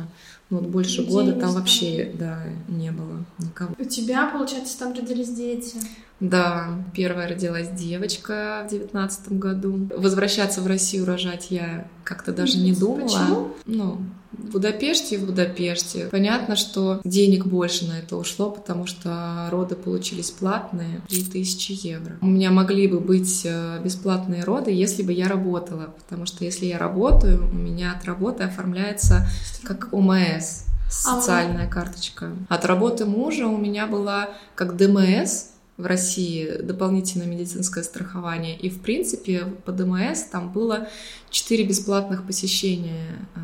вот 0.50 0.68
больше 0.68 1.02
Людей 1.02 1.12
года 1.12 1.34
там 1.34 1.54
вообще 1.54 2.12
да, 2.14 2.44
не 2.68 2.92
было 2.92 3.26
никого. 3.40 3.76
У 3.80 3.86
тебя, 3.86 4.28
получается, 4.28 4.78
там 4.78 4.94
родились 4.94 5.34
дети? 5.34 5.78
Да, 6.20 6.70
первая 6.94 7.28
родилась 7.28 7.70
девочка 7.70 8.66
в 8.66 8.72
девятнадцатом 8.72 9.40
году. 9.40 9.90
Возвращаться 9.98 10.62
в 10.62 10.68
Россию 10.68 11.06
рожать 11.06 11.48
я 11.50 11.88
как-то 12.04 12.32
даже 12.32 12.58
не 12.58 12.74
думала. 12.74 13.08
Почему? 13.08 13.48
Ну, 13.66 13.98
в 14.38 14.52
Будапеште 14.52 15.16
и 15.16 15.18
в 15.18 15.26
Будапеште. 15.26 16.08
Понятно, 16.12 16.56
что 16.56 17.02
денег 17.04 17.46
больше 17.46 17.86
на 17.86 18.00
это 18.00 18.18
ушло, 18.18 18.50
потому 18.52 18.86
что 18.86 19.48
роды 19.52 19.76
получились 19.76 20.32
платные, 20.32 21.02
3000 21.10 21.88
евро. 21.88 22.16
У 22.22 22.28
меня 22.28 22.52
могли 22.52 22.88
бы 22.88 23.00
быть 23.00 23.42
э, 23.46 23.80
бесплатные 23.84 24.44
роды, 24.44 24.72
если 24.72 25.04
бы 25.04 25.14
я 25.14 25.28
работала, 25.28 25.94
потому 25.98 26.26
что 26.26 26.46
если 26.46 26.66
я 26.66 26.78
работаю, 26.78 27.50
у 27.50 27.56
меня 27.56 27.94
от 27.94 28.06
работы 28.06 28.44
оформляется 28.44 29.28
как 29.64 29.90
ОМС, 29.92 30.64
а 30.88 30.92
социальная 30.92 31.68
карточка. 31.68 32.32
От 32.50 32.66
работы 32.66 33.06
мужа 33.06 33.48
у 33.48 33.58
меня 33.58 33.88
была 33.88 34.30
как 34.56 34.78
ДМС, 34.78 35.55
в 35.78 35.86
России 35.86 36.62
дополнительное 36.62 37.28
медицинское 37.28 37.84
страхование. 37.84 38.58
И, 38.58 38.70
в 38.70 38.82
принципе, 38.82 39.46
по 39.66 39.72
ДМС 39.72 40.24
там 40.24 40.52
было 40.52 40.88
4 41.30 41.66
бесплатных 41.66 42.26
посещения 42.26 43.28
э, 43.36 43.40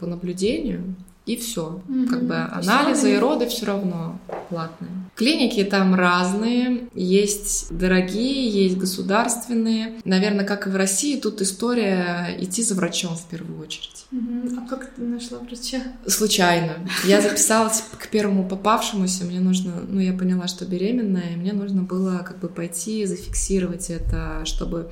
по 0.00 0.06
наблюдению 0.06 0.96
и 1.28 1.36
все. 1.36 1.82
Mm-hmm. 1.86 2.06
Как 2.06 2.22
бы 2.24 2.36
анализы 2.36 3.14
и 3.14 3.18
роды 3.18 3.46
все 3.48 3.66
равно 3.66 4.18
платные. 4.48 4.90
Клиники 5.14 5.62
там 5.62 5.94
разные, 5.94 6.88
есть 6.94 7.66
дорогие, 7.70 8.48
есть 8.48 8.78
государственные. 8.78 10.00
Наверное, 10.04 10.46
как 10.46 10.66
и 10.66 10.70
в 10.70 10.76
России, 10.76 11.20
тут 11.20 11.42
история 11.42 12.34
идти 12.38 12.62
за 12.62 12.74
врачом 12.74 13.14
в 13.14 13.26
первую 13.26 13.60
очередь. 13.60 14.06
Mm-hmm. 14.10 14.58
А 14.58 14.68
как 14.68 14.94
ты 14.94 15.02
нашла 15.02 15.38
врача? 15.40 15.82
Случайно. 16.06 16.88
Я 17.04 17.20
записалась 17.20 17.84
к 17.98 18.08
первому 18.08 18.48
попавшемуся, 18.48 19.24
мне 19.24 19.40
нужно, 19.40 19.72
ну, 19.86 20.00
я 20.00 20.14
поняла, 20.14 20.48
что 20.48 20.64
беременная, 20.64 21.34
и 21.34 21.36
мне 21.36 21.52
нужно 21.52 21.82
было 21.82 22.24
как 22.26 22.38
бы 22.38 22.48
пойти 22.48 23.04
зафиксировать 23.04 23.90
это, 23.90 24.46
чтобы 24.46 24.90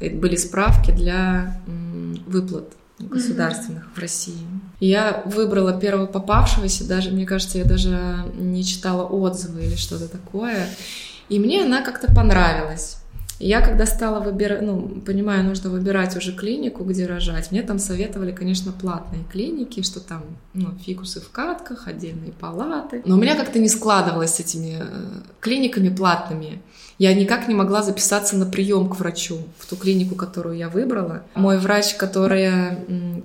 были 0.00 0.36
справки 0.36 0.92
для 0.92 1.60
выплат 2.26 2.72
государственных 2.98 3.88
в 3.94 3.98
России. 3.98 4.46
Я 4.80 5.22
выбрала 5.24 5.78
первого 5.78 6.06
попавшегося, 6.06 6.86
даже, 6.86 7.10
мне 7.10 7.26
кажется, 7.26 7.58
я 7.58 7.64
даже 7.64 8.24
не 8.34 8.64
читала 8.64 9.04
отзывы 9.04 9.64
или 9.64 9.76
что-то 9.76 10.08
такое. 10.08 10.68
И 11.28 11.38
мне 11.38 11.64
она 11.64 11.82
как-то 11.82 12.12
понравилась. 12.14 12.98
Я 13.44 13.60
когда 13.60 13.84
стала 13.84 14.20
выбирать, 14.20 14.62
ну, 14.62 15.02
понимаю, 15.04 15.44
нужно 15.44 15.68
выбирать 15.68 16.16
уже 16.16 16.32
клинику, 16.32 16.82
где 16.82 17.04
рожать, 17.04 17.50
мне 17.50 17.62
там 17.62 17.78
советовали, 17.78 18.32
конечно, 18.32 18.72
платные 18.72 19.22
клиники, 19.30 19.82
что 19.82 20.00
там, 20.00 20.22
ну, 20.54 20.70
фикусы 20.82 21.20
в 21.20 21.28
катках, 21.28 21.86
отдельные 21.86 22.32
палаты. 22.32 23.02
Но 23.04 23.16
у 23.16 23.18
меня 23.18 23.36
как-то 23.36 23.58
не 23.58 23.68
складывалось 23.68 24.36
с 24.36 24.40
этими 24.40 24.78
э, 24.80 24.86
клиниками 25.40 25.90
платными. 25.90 26.62
Я 26.96 27.12
никак 27.12 27.46
не 27.46 27.54
могла 27.54 27.82
записаться 27.82 28.34
на 28.38 28.46
прием 28.46 28.88
к 28.88 28.96
врачу 28.96 29.36
в 29.58 29.66
ту 29.66 29.76
клинику, 29.76 30.14
которую 30.14 30.56
я 30.56 30.70
выбрала. 30.70 31.24
Мой 31.34 31.58
врач, 31.58 31.96
которая, 31.96 32.78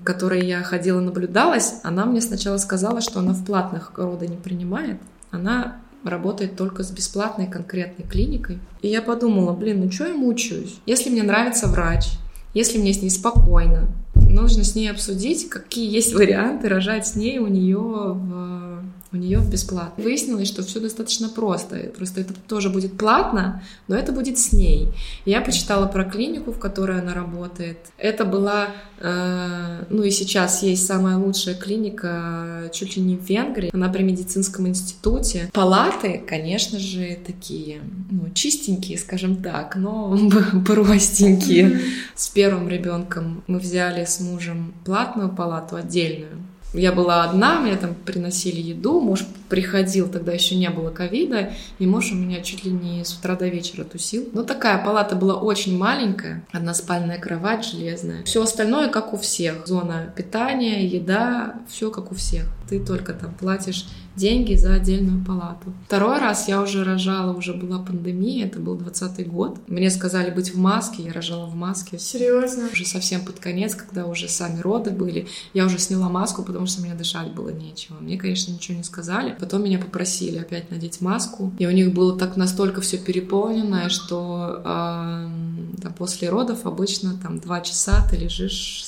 которой 0.04 0.46
я 0.46 0.64
ходила, 0.64 1.00
наблюдалась, 1.00 1.76
она 1.84 2.06
мне 2.06 2.20
сначала 2.20 2.58
сказала, 2.58 3.00
что 3.00 3.20
она 3.20 3.32
в 3.32 3.46
платных 3.46 3.94
роды 3.96 4.28
не 4.28 4.36
принимает. 4.36 5.00
Она 5.32 5.78
работает 6.04 6.56
только 6.56 6.84
с 6.84 6.92
бесплатной 6.92 7.48
конкретной 7.48 8.06
клиникой. 8.06 8.60
И 8.82 8.88
я 8.88 9.02
подумала, 9.02 9.54
блин, 9.54 9.82
ну 9.82 9.92
что 9.92 10.08
я 10.08 10.14
мучаюсь? 10.14 10.78
Если 10.86 11.10
мне 11.10 11.24
нравится 11.24 11.68
врач, 11.68 12.06
если 12.54 12.78
мне 12.78 12.94
с 12.94 13.02
ней 13.02 13.10
спокойно, 13.10 13.88
нужно 14.16 14.64
с 14.64 14.76
ней 14.76 14.90
обсудить, 14.90 15.50
какие 15.50 15.92
есть 15.92 16.14
варианты 16.14 16.70
рожать 16.70 17.08
с 17.08 17.16
ней 17.16 17.40
у 17.40 17.48
нее 17.48 17.78
в 17.78 18.84
у 19.12 19.18
нее 19.18 19.40
бесплатно. 19.40 20.04
Выяснилось, 20.04 20.48
что 20.48 20.62
все 20.62 20.80
достаточно 20.80 21.30
просто. 21.30 21.78
Просто 21.98 22.22
это 22.22 22.34
тоже 22.48 22.70
будет 22.70 22.96
платно, 22.98 23.64
но 23.88 23.96
это 23.96 24.12
будет 24.12 24.38
с 24.38 24.54
ней. 24.54 24.90
Я 25.26 25.42
почитала 25.42 25.88
про 25.88 26.04
клинику, 26.04 26.52
в 26.52 26.60
которой 26.60 27.00
она 27.02 27.16
работает. 27.16 27.78
Это 27.98 28.24
была, 28.24 28.68
э, 29.00 29.86
ну 29.90 30.04
и 30.04 30.12
сейчас 30.12 30.62
есть 30.62 30.86
самая 30.86 31.18
лучшая 31.18 31.56
клиника 31.56 32.70
чуть 32.72 32.98
ли 32.98 33.02
не 33.02 33.18
в 33.18 33.24
Венгрии. 33.28 33.72
Она 33.74 33.90
при 33.90 34.04
медицинском 34.04 34.68
институте. 34.68 35.50
Палаты, 35.54 36.24
конечно 36.28 36.78
же, 36.78 37.18
такие, 37.26 37.82
ну, 38.12 38.30
чистенькие, 38.36 39.00
скажем 39.00 39.42
так, 39.42 39.76
но 39.76 40.16
простенькие. 40.66 41.82
С 42.16 42.28
первым 42.28 42.70
ребенком 42.70 43.44
мы 43.48 43.58
взяли 43.58 44.06
с 44.06 44.20
мужем 44.20 44.74
платную 44.86 45.30
палату 45.30 45.78
отдельную 45.78 46.38
я 46.74 46.92
была 46.92 47.24
одна, 47.24 47.60
мне 47.60 47.76
там 47.76 47.96
приносили 47.96 48.62
еду, 48.62 49.00
муж 49.00 49.26
приходил, 49.50 50.08
тогда 50.08 50.32
еще 50.34 50.56
не 50.56 50.70
было 50.70 50.92
ковида, 50.92 51.54
и 51.80 51.88
муж 51.88 52.12
у 52.12 52.16
меня 52.16 52.42
чуть 52.42 52.64
ли 52.64 52.72
не 52.72 53.04
с 53.04 53.14
утра 53.14 53.36
до 53.36 53.48
вечера 53.48 53.84
тусил. 53.84 54.30
Но 54.34 54.44
такая 54.44 54.84
палата 54.84 55.16
была 55.16 55.36
очень 55.36 55.78
маленькая, 55.78 56.44
односпальная 56.52 57.18
кровать 57.18 57.66
железная. 57.66 58.24
Все 58.24 58.44
остальное 58.44 58.90
как 58.90 59.14
у 59.14 59.18
всех. 59.18 59.66
Зона 59.66 60.14
питания, 60.16 60.86
еда, 60.86 61.56
все 61.68 61.90
как 61.90 62.12
у 62.12 62.16
всех. 62.16 62.46
Ты 62.70 62.80
только 62.80 63.14
там 63.14 63.34
платишь 63.34 63.88
деньги 64.20 64.56
за 64.56 64.76
отдельную 64.76 65.24
палату. 65.24 65.74
Второй 65.88 66.20
раз 66.20 66.48
я 66.48 66.62
уже 66.62 66.84
рожала, 66.84 67.34
уже 67.34 67.54
была 67.54 67.80
пандемия, 67.80 68.46
это 68.46 68.60
был 68.60 68.76
20 68.76 69.28
год. 69.28 69.58
Мне 69.68 69.90
сказали 69.90 70.30
быть 70.30 70.54
в 70.54 70.58
маске, 70.60 71.04
я 71.04 71.14
рожала 71.14 71.46
в 71.46 71.56
маске. 71.56 71.98
Серьезно? 71.98 72.70
Уже 72.72 72.86
совсем 72.86 73.22
под 73.22 73.40
конец, 73.40 73.76
когда 73.76 74.06
уже 74.06 74.28
сами 74.28 74.60
роды 74.60 74.92
были, 74.92 75.28
я 75.54 75.66
уже 75.66 75.80
сняла 75.80 76.10
маску, 76.10 76.44
потому 76.44 76.68
что 76.68 76.82
мне 76.82 76.94
дышать 76.94 77.34
было 77.34 77.50
нечего. 77.50 77.98
Мне, 78.00 78.18
конечно, 78.18 78.52
ничего 78.52 78.78
не 78.78 78.84
сказали. 78.84 79.36
Потом 79.40 79.64
меня 79.64 79.80
попросили 79.80 80.38
опять 80.38 80.70
надеть 80.70 81.02
маску, 81.02 81.54
и 81.58 81.66
у 81.66 81.72
них 81.72 81.94
было 81.94 82.18
так 82.18 82.36
настолько 82.36 82.82
все 82.82 82.98
переполненное, 82.98 83.90
что 83.90 84.62
э, 84.64 85.30
там, 85.82 85.94
после 85.98 86.30
родов 86.30 86.66
обычно 86.66 87.18
там 87.18 87.40
два 87.40 87.62
часа 87.62 88.06
ты 88.10 88.18
лежишь, 88.18 88.84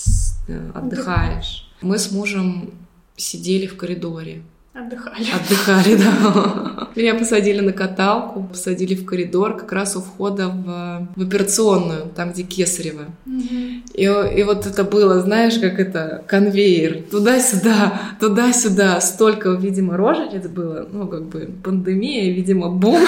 э, 0.48 0.72
отдыхаешь. 0.76 1.70
Мы 1.82 1.98
с 1.98 2.12
мужем 2.12 2.72
сидели 3.16 3.68
в 3.68 3.78
коридоре. 3.78 4.44
Отдыхали. 4.74 5.26
Отдыхали, 5.36 5.96
да. 5.98 6.88
Меня 6.96 7.16
посадили 7.16 7.60
на 7.60 7.74
каталку, 7.74 8.44
посадили 8.44 8.96
в 8.96 9.06
коридор, 9.06 9.58
как 9.58 9.74
раз 9.74 9.98
у 9.98 10.02
входа 10.02 10.48
в, 10.48 11.10
в 11.16 11.22
операционную, 11.22 12.10
там, 12.16 12.32
где 12.32 12.44
Кесарева. 12.44 13.08
И, 13.94 14.04
и 14.04 14.44
вот 14.44 14.66
это 14.66 14.86
было, 14.86 15.20
знаешь, 15.20 15.60
как 15.60 15.78
это, 15.78 16.24
конвейер. 16.26 17.04
Туда-сюда, 17.12 18.00
туда-сюда. 18.22 19.02
Столько, 19.02 19.50
видимо, 19.50 19.98
рожениц 19.98 20.48
было. 20.48 20.88
Ну, 20.90 21.06
как 21.08 21.26
бы 21.26 21.50
пандемия, 21.62 22.34
видимо, 22.34 22.70
бум. 22.70 23.02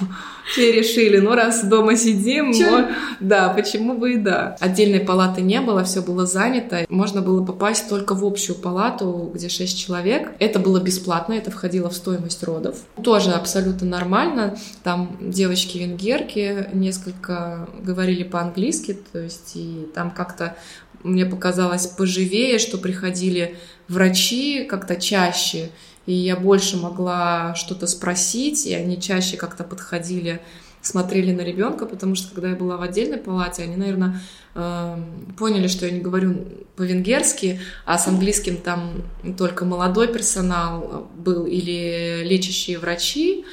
все 0.52 0.72
решили, 0.72 1.18
ну 1.18 1.34
раз 1.34 1.64
дома 1.64 1.96
сидим, 1.96 2.50
но, 2.50 2.88
да, 3.20 3.48
почему 3.50 3.94
бы 3.94 4.14
и 4.14 4.16
да. 4.16 4.56
Отдельной 4.60 5.00
палаты 5.00 5.42
не 5.42 5.60
было, 5.60 5.84
все 5.84 6.02
было 6.02 6.26
занято. 6.26 6.86
Можно 6.88 7.22
было 7.22 7.44
попасть 7.44 7.88
только 7.88 8.14
в 8.14 8.24
общую 8.24 8.56
палату, 8.56 9.30
где 9.34 9.48
6 9.48 9.78
человек. 9.78 10.32
Это 10.38 10.58
было 10.58 10.80
бесплатно, 10.80 11.34
это 11.34 11.50
входило 11.50 11.90
в 11.90 11.94
стоимость 11.94 12.42
родов. 12.42 12.76
Тоже 13.02 13.32
абсолютно 13.32 13.86
нормально. 13.86 14.56
Там 14.82 15.16
девочки-венгерки 15.20 16.68
несколько 16.72 17.68
говорили 17.82 18.22
по-английски, 18.22 18.98
то 19.12 19.18
есть 19.18 19.52
и 19.54 19.88
там 19.94 20.10
как-то 20.10 20.56
мне 21.02 21.26
показалось 21.26 21.86
поживее, 21.86 22.58
что 22.58 22.78
приходили 22.78 23.56
врачи 23.88 24.64
как-то 24.64 24.96
чаще, 24.96 25.70
и 26.06 26.12
я 26.12 26.36
больше 26.36 26.76
могла 26.76 27.54
что-то 27.54 27.86
спросить, 27.86 28.66
и 28.66 28.74
они 28.74 29.00
чаще 29.00 29.36
как-то 29.36 29.64
подходили, 29.64 30.40
смотрели 30.80 31.32
на 31.32 31.42
ребенка, 31.42 31.86
потому 31.86 32.14
что 32.14 32.34
когда 32.34 32.50
я 32.50 32.56
была 32.56 32.76
в 32.76 32.82
отдельной 32.82 33.18
палате, 33.18 33.62
они, 33.62 33.76
наверное, 33.76 34.20
эм, 34.54 35.34
поняли, 35.38 35.68
что 35.68 35.86
я 35.86 35.92
не 35.92 36.00
говорю 36.00 36.44
по-венгерски, 36.76 37.60
а 37.86 37.98
с 37.98 38.08
английским 38.08 38.56
там 38.56 39.04
только 39.38 39.64
молодой 39.64 40.08
персонал 40.08 41.08
был 41.16 41.46
или 41.46 42.22
лечащие 42.24 42.78
врачи, 42.78 43.44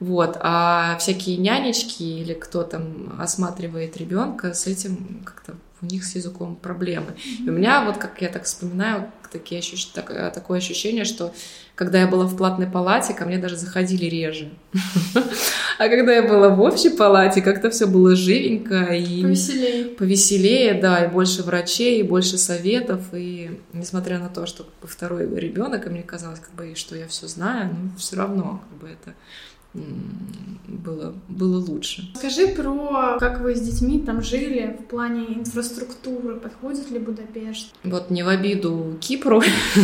вот, 0.00 0.38
а 0.40 0.96
всякие 0.98 1.36
нянечки 1.36 2.02
или 2.02 2.32
кто 2.32 2.62
там 2.62 3.16
осматривает 3.18 3.96
ребенка, 3.96 4.54
с 4.54 4.66
этим 4.66 5.22
как-то 5.24 5.56
у 5.82 5.86
них 5.86 6.04
с 6.04 6.14
языком 6.14 6.56
проблемы. 6.56 7.14
И 7.44 7.48
у 7.48 7.52
меня, 7.52 7.84
вот 7.84 7.98
как 7.98 8.20
я 8.20 8.28
так 8.28 8.44
вспоминаю, 8.44 9.10
такие 9.30 9.58
ощущ... 9.58 9.86
так, 9.86 10.10
э, 10.10 10.30
такое 10.34 10.58
ощущение, 10.58 11.04
что 11.04 11.32
когда 11.74 12.00
я 12.00 12.08
была 12.08 12.24
в 12.24 12.36
платной 12.36 12.66
палате, 12.66 13.14
ко 13.14 13.24
мне 13.24 13.38
даже 13.38 13.56
заходили 13.56 14.06
реже. 14.06 14.50
А 15.78 15.88
когда 15.88 16.12
я 16.12 16.22
была 16.24 16.48
в 16.48 16.60
общей 16.60 16.90
палате, 16.90 17.40
как-то 17.40 17.70
все 17.70 17.86
было 17.86 18.16
живенько 18.16 18.86
и 18.94 19.22
повеселее. 19.22 19.84
повеселее, 19.84 20.74
да, 20.74 21.04
и 21.04 21.08
больше 21.08 21.44
врачей, 21.44 22.00
и 22.00 22.02
больше 22.02 22.36
советов. 22.36 23.02
И 23.12 23.60
несмотря 23.72 24.18
на 24.18 24.28
то, 24.28 24.44
что 24.44 24.66
второй 24.82 25.32
ребенок, 25.38 25.86
и 25.86 25.90
мне 25.90 26.02
казалось, 26.02 26.40
как 26.40 26.52
бы, 26.54 26.74
что 26.74 26.96
я 26.96 27.06
все 27.06 27.28
знаю, 27.28 27.76
но 27.80 27.96
все 27.96 28.16
равно 28.16 28.60
как 28.68 28.78
бы 28.80 28.88
это 28.88 29.14
было, 29.74 31.14
было 31.28 31.58
лучше. 31.58 32.10
Скажи 32.16 32.48
про, 32.48 33.16
как 33.18 33.40
вы 33.40 33.54
с 33.54 33.60
детьми 33.60 34.00
там 34.00 34.22
жили 34.22 34.76
в 34.80 34.84
плане 34.84 35.38
инфраструктуры, 35.38 36.36
подходит 36.36 36.90
ли 36.90 36.98
Будапешт? 36.98 37.74
Вот 37.84 38.10
не 38.10 38.22
в 38.22 38.28
обиду 38.28 38.96
Кипру, 39.00 39.42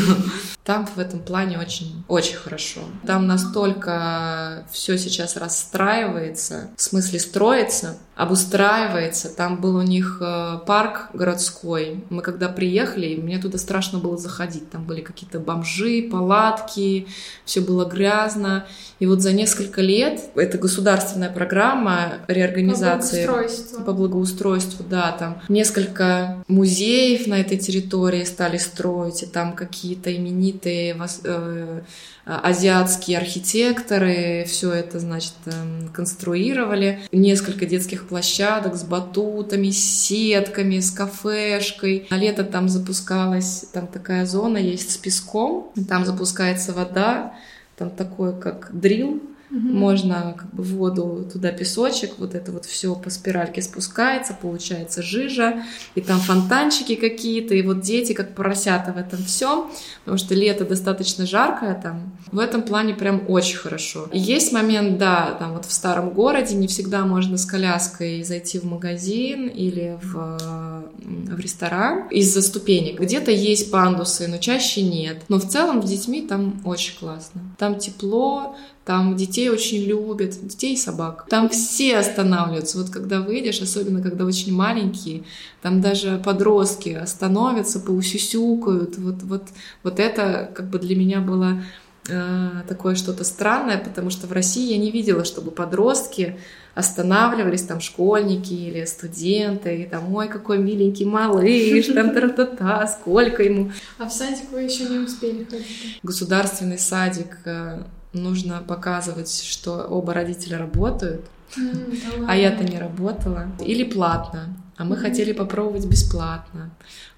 там 0.65 0.87
в 0.87 0.99
этом 0.99 1.21
плане 1.21 1.59
очень, 1.59 2.05
очень 2.09 2.37
хорошо. 2.37 2.81
Там 3.07 3.27
настолько 3.27 4.67
все 4.71 4.99
сейчас 4.99 5.37
расстраивается, 5.37 6.71
в 6.77 6.83
смысле 6.83 7.19
строится, 7.19 7.99
обустраивается. 8.15 9.29
Там 9.35 9.61
был 9.61 9.77
у 9.77 9.83
них 9.83 10.19
э, 10.21 10.59
парк 10.67 11.11
городской. 11.13 12.05
Мы 12.11 12.23
когда 12.23 12.49
приехали, 12.49 13.17
мне 13.17 13.39
туда 13.39 13.59
страшно 13.59 13.99
было 13.99 14.17
заходить. 14.17 14.71
Там 14.71 14.85
были 14.85 15.01
какие-то 15.01 15.41
бомжи, 15.41 16.09
палатки, 16.11 17.09
все 17.45 17.61
было 17.61 17.85
грязно. 17.85 18.67
И 19.01 19.07
вот 19.07 19.21
за 19.21 19.33
несколько 19.33 19.74
лет 19.81 20.21
это 20.35 20.59
государственная 20.59 21.31
программа 21.31 22.15
реорганизации. 22.29 23.27
По 23.27 23.33
благоустройству. 23.33 23.85
По 23.85 23.93
благоустройству, 23.93 24.85
да. 24.89 25.13
Там 25.13 25.43
несколько 25.49 26.45
музеев 26.49 27.27
на 27.27 27.41
этой 27.41 27.59
территории 27.59 28.25
стали 28.25 28.59
строить, 28.59 29.23
и 29.23 29.27
там 29.27 29.55
какие-то 29.55 30.15
именитые 30.15 30.97
э, 31.25 31.81
азиатские 32.25 33.19
архитекторы 33.19 34.45
все 34.47 34.73
это, 34.73 34.99
значит, 34.99 35.35
эм, 35.47 35.89
конструировали. 35.93 37.01
Несколько 37.13 37.67
детских 37.67 38.09
площадок 38.09 38.77
с 38.77 38.85
батутами, 38.85 39.71
с 39.71 40.05
сетками, 40.05 40.81
с 40.81 40.91
кафешкой. 40.91 42.07
На 42.11 42.17
лето 42.17 42.45
там 42.45 42.69
запускалась, 42.69 43.67
там 43.73 43.87
такая 43.87 44.27
зона 44.27 44.59
есть 44.59 44.93
с 44.93 44.97
песком, 44.97 45.73
там 45.89 46.07
запускается 46.07 46.73
вода, 46.73 47.35
там 47.77 47.91
такое 47.91 48.33
как 48.33 48.71
дрил, 48.73 49.23
Угу. 49.55 49.69
Можно 49.69 50.35
как 50.37 50.53
бы 50.53 50.65
воду, 50.65 51.29
туда 51.33 51.53
песочек, 51.53 52.15
вот 52.19 52.35
это 52.35 52.51
вот 52.51 52.65
все 52.65 52.95
по 52.97 53.09
спиральке 53.09 53.63
спускается, 53.63 54.37
получается 54.41 55.01
жижа, 55.01 55.63
и 55.95 56.01
там 56.01 56.19
фонтанчики 56.19 56.97
какие-то, 56.97 57.55
и 57.55 57.63
вот 57.63 57.81
дети 57.81 58.15
как 58.15 58.35
поросята 58.35 58.93
в 58.93 58.97
этом 58.97 59.23
всем, 59.23 59.71
потому 60.01 60.19
что 60.19 60.35
лето 60.35 60.65
достаточно 60.65 61.25
жаркое 61.25 61.75
там. 61.81 62.13
В 62.33 62.41
этом 62.41 62.63
плане 62.63 62.95
прям 62.95 63.23
очень 63.29 63.59
хорошо. 63.59 64.09
И 64.13 64.19
есть 64.19 64.53
момент, 64.53 64.99
да, 64.99 65.37
там 65.39 65.53
вот 65.53 65.67
в 65.67 65.73
старом 65.73 66.11
городе 66.11 66.57
не 66.57 66.67
всегда 66.67 67.05
можно 67.05 67.39
с 67.39 67.47
коляской 67.47 68.25
зайти 68.25 68.59
в 68.59 68.65
магазин 68.65 69.47
или 69.47 69.97
в, 70.03 70.83
в 71.05 71.39
ресторан 71.39 72.09
из-за 72.09 72.43
ступенек. 72.43 72.99
Где-то 72.99 73.31
есть 73.31 73.71
пандусы, 73.71 74.27
но 74.27 74.39
чаще 74.39 74.83
нет. 74.83 75.23
Но 75.29 75.39
в 75.39 75.49
целом 75.49 75.81
с 75.81 75.89
детьми 75.89 76.23
там 76.23 76.61
очень 76.65 76.99
классно. 76.99 77.41
Там 77.57 77.79
тепло, 77.79 78.57
там 78.85 79.17
детей 79.17 79.49
очень 79.49 79.85
любят, 79.85 80.39
детей 80.47 80.75
и 80.75 80.77
собак. 80.77 81.27
Там 81.31 81.49
все 81.49 81.97
останавливаются. 81.97 82.79
Вот 82.79 82.91
когда 82.91 83.21
выйдешь, 83.21 83.63
особенно 83.63 84.03
когда 84.03 84.27
очень 84.27 84.53
маленькие, 84.53 85.25
там 85.63 85.81
даже 85.81 86.21
подростки 86.23 86.91
остановятся, 86.91 87.81
поусюсюкают. 87.81 88.99
Вот, 88.99 89.23
вот, 89.23 89.43
вот 89.83 90.01
это 90.01 90.51
как 90.55 90.69
бы 90.69 90.79
для 90.79 90.97
меня 90.97 91.21
было 91.21 91.63
э, 92.09 92.51
такое 92.69 92.95
что-то 92.95 93.25
странное, 93.25 93.79
потому 93.79 94.11
что 94.11 94.27
в 94.27 94.33
России 94.33 94.73
я 94.73 94.79
не 94.79 94.91
видела, 94.91 95.25
чтобы 95.25 95.51
подростки 95.51 96.37
останавливались, 96.75 97.63
там 97.63 97.81
школьники 97.81 98.53
или 98.53 98.85
студенты, 98.85 99.83
и 99.83 99.87
там, 99.87 100.15
ой, 100.15 100.29
какой 100.29 100.59
миленький 100.59 101.07
малыш, 101.07 101.87
там 101.87 102.13
тра-та-та, 102.13 102.87
сколько 102.87 103.43
ему. 103.43 103.73
А 103.97 104.07
в 104.09 104.13
садик 104.13 104.51
вы 104.53 104.63
еще 104.63 104.85
не 104.85 104.99
успели 104.99 105.45
ходить? 105.45 106.01
Государственный 106.03 106.79
садик 106.79 107.39
э, 107.47 107.85
нужно 108.15 108.63
показывать, 108.67 109.43
что 109.43 109.87
оба 109.89 110.15
родителя 110.15 110.59
работают, 110.59 111.27
mm, 111.57 112.19
да 112.19 112.27
а 112.29 112.37
я-то 112.37 112.65
не 112.65 112.79
работала, 112.79 113.49
или 113.61 113.85
платно. 113.85 114.57
А 114.77 114.85
мы 114.85 114.97
mm 114.97 115.01
хотели 115.01 115.33
попробовать 115.33 115.87
бесплатно. 115.87 116.71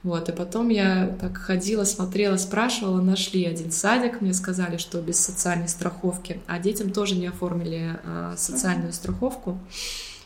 Вот, 0.02 0.28
и 0.28 0.32
потом 0.32 0.68
я 0.68 1.16
так 1.20 1.38
ходила, 1.38 1.84
смотрела, 1.84 2.36
спрашивала, 2.36 3.00
нашли 3.00 3.44
один 3.44 3.72
садик, 3.72 4.20
мне 4.20 4.34
сказали, 4.34 4.76
что 4.76 5.00
без 5.00 5.18
социальной 5.18 5.68
страховки, 5.68 6.40
а 6.46 6.58
детям 6.58 6.90
тоже 6.90 7.16
не 7.16 7.26
оформили 7.26 7.98
а, 8.04 8.34
социальную 8.36 8.92
страховку 8.92 9.58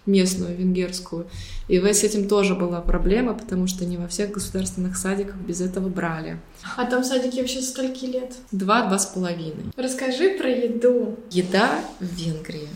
местную, 0.06 0.56
венгерскую. 0.56 1.26
И 1.68 1.78
с 1.78 2.04
этим 2.04 2.28
тоже 2.28 2.54
была 2.54 2.80
проблема, 2.80 3.34
потому 3.34 3.66
что 3.66 3.84
не 3.84 3.96
во 3.96 4.08
всех 4.08 4.32
государственных 4.32 4.96
садиках 4.96 5.36
без 5.36 5.60
этого 5.60 5.88
брали. 5.88 6.38
А 6.76 6.84
там 6.84 7.04
садики 7.04 7.38
вообще 7.40 7.60
скольки 7.62 8.04
лет? 8.06 8.34
Два, 8.52 8.86
два 8.86 8.98
с 8.98 9.06
половиной. 9.06 9.72
Расскажи 9.76 10.30
про 10.38 10.48
еду. 10.48 11.16
Еда 11.30 11.80
в 12.00 12.04
Венгрии. 12.04 12.68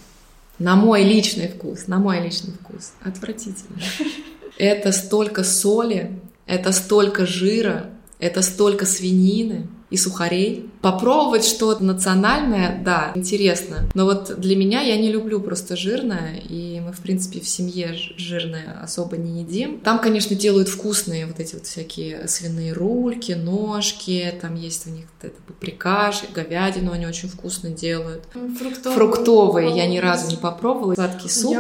На 0.59 0.77
мой 0.77 1.03
личный 1.03 1.49
вкус, 1.49 1.89
на 1.89 1.99
мой 1.99 2.21
личный 2.21 2.53
вкус. 2.53 2.93
Отвратительно. 3.03 3.79
Это 4.59 4.93
столько 4.93 5.43
соли, 5.43 6.21
это 6.47 6.73
столько 6.73 7.27
жира, 7.27 7.91
это 8.19 8.43
столько 8.43 8.87
свинины, 8.87 9.67
и 9.95 9.97
сухарей. 9.97 10.69
Попробовать 10.83 11.45
что-то 11.45 11.83
национальное, 11.85 12.81
да, 12.85 13.13
интересно. 13.15 13.89
Но 13.95 14.05
вот 14.05 14.39
для 14.39 14.57
меня 14.57 14.81
я 14.83 14.97
не 14.97 15.11
люблю 15.11 15.41
просто 15.41 15.77
жирное, 15.77 16.37
и 16.49 16.81
мы, 16.81 16.93
в 16.93 16.99
принципе, 17.01 17.41
в 17.41 17.49
семье 17.49 17.95
жирное 18.17 18.81
особо 18.83 19.17
не 19.17 19.41
едим. 19.43 19.81
Там, 19.81 20.01
конечно, 20.01 20.37
делают 20.37 20.69
вкусные 20.69 21.27
вот 21.27 21.39
эти 21.39 21.55
вот 21.55 21.67
всякие 21.67 22.27
свиные 22.27 22.73
рульки, 22.73 23.33
ножки, 23.33 24.35
там 24.41 24.57
есть 24.57 24.87
у 24.87 24.91
них 24.91 25.07
это 25.23 25.41
паприкаш, 25.47 26.25
говядину 26.35 26.93
они 26.93 27.07
очень 27.07 27.29
вкусно 27.29 27.71
делают. 27.71 28.25
Фруктовые. 28.33 28.95
Фруктовые 28.97 29.77
я 29.77 29.87
ни 29.87 29.99
разу 29.99 30.29
не 30.29 30.37
попробовала. 30.37 30.95
Сладкий 30.95 31.29
суп 31.29 31.57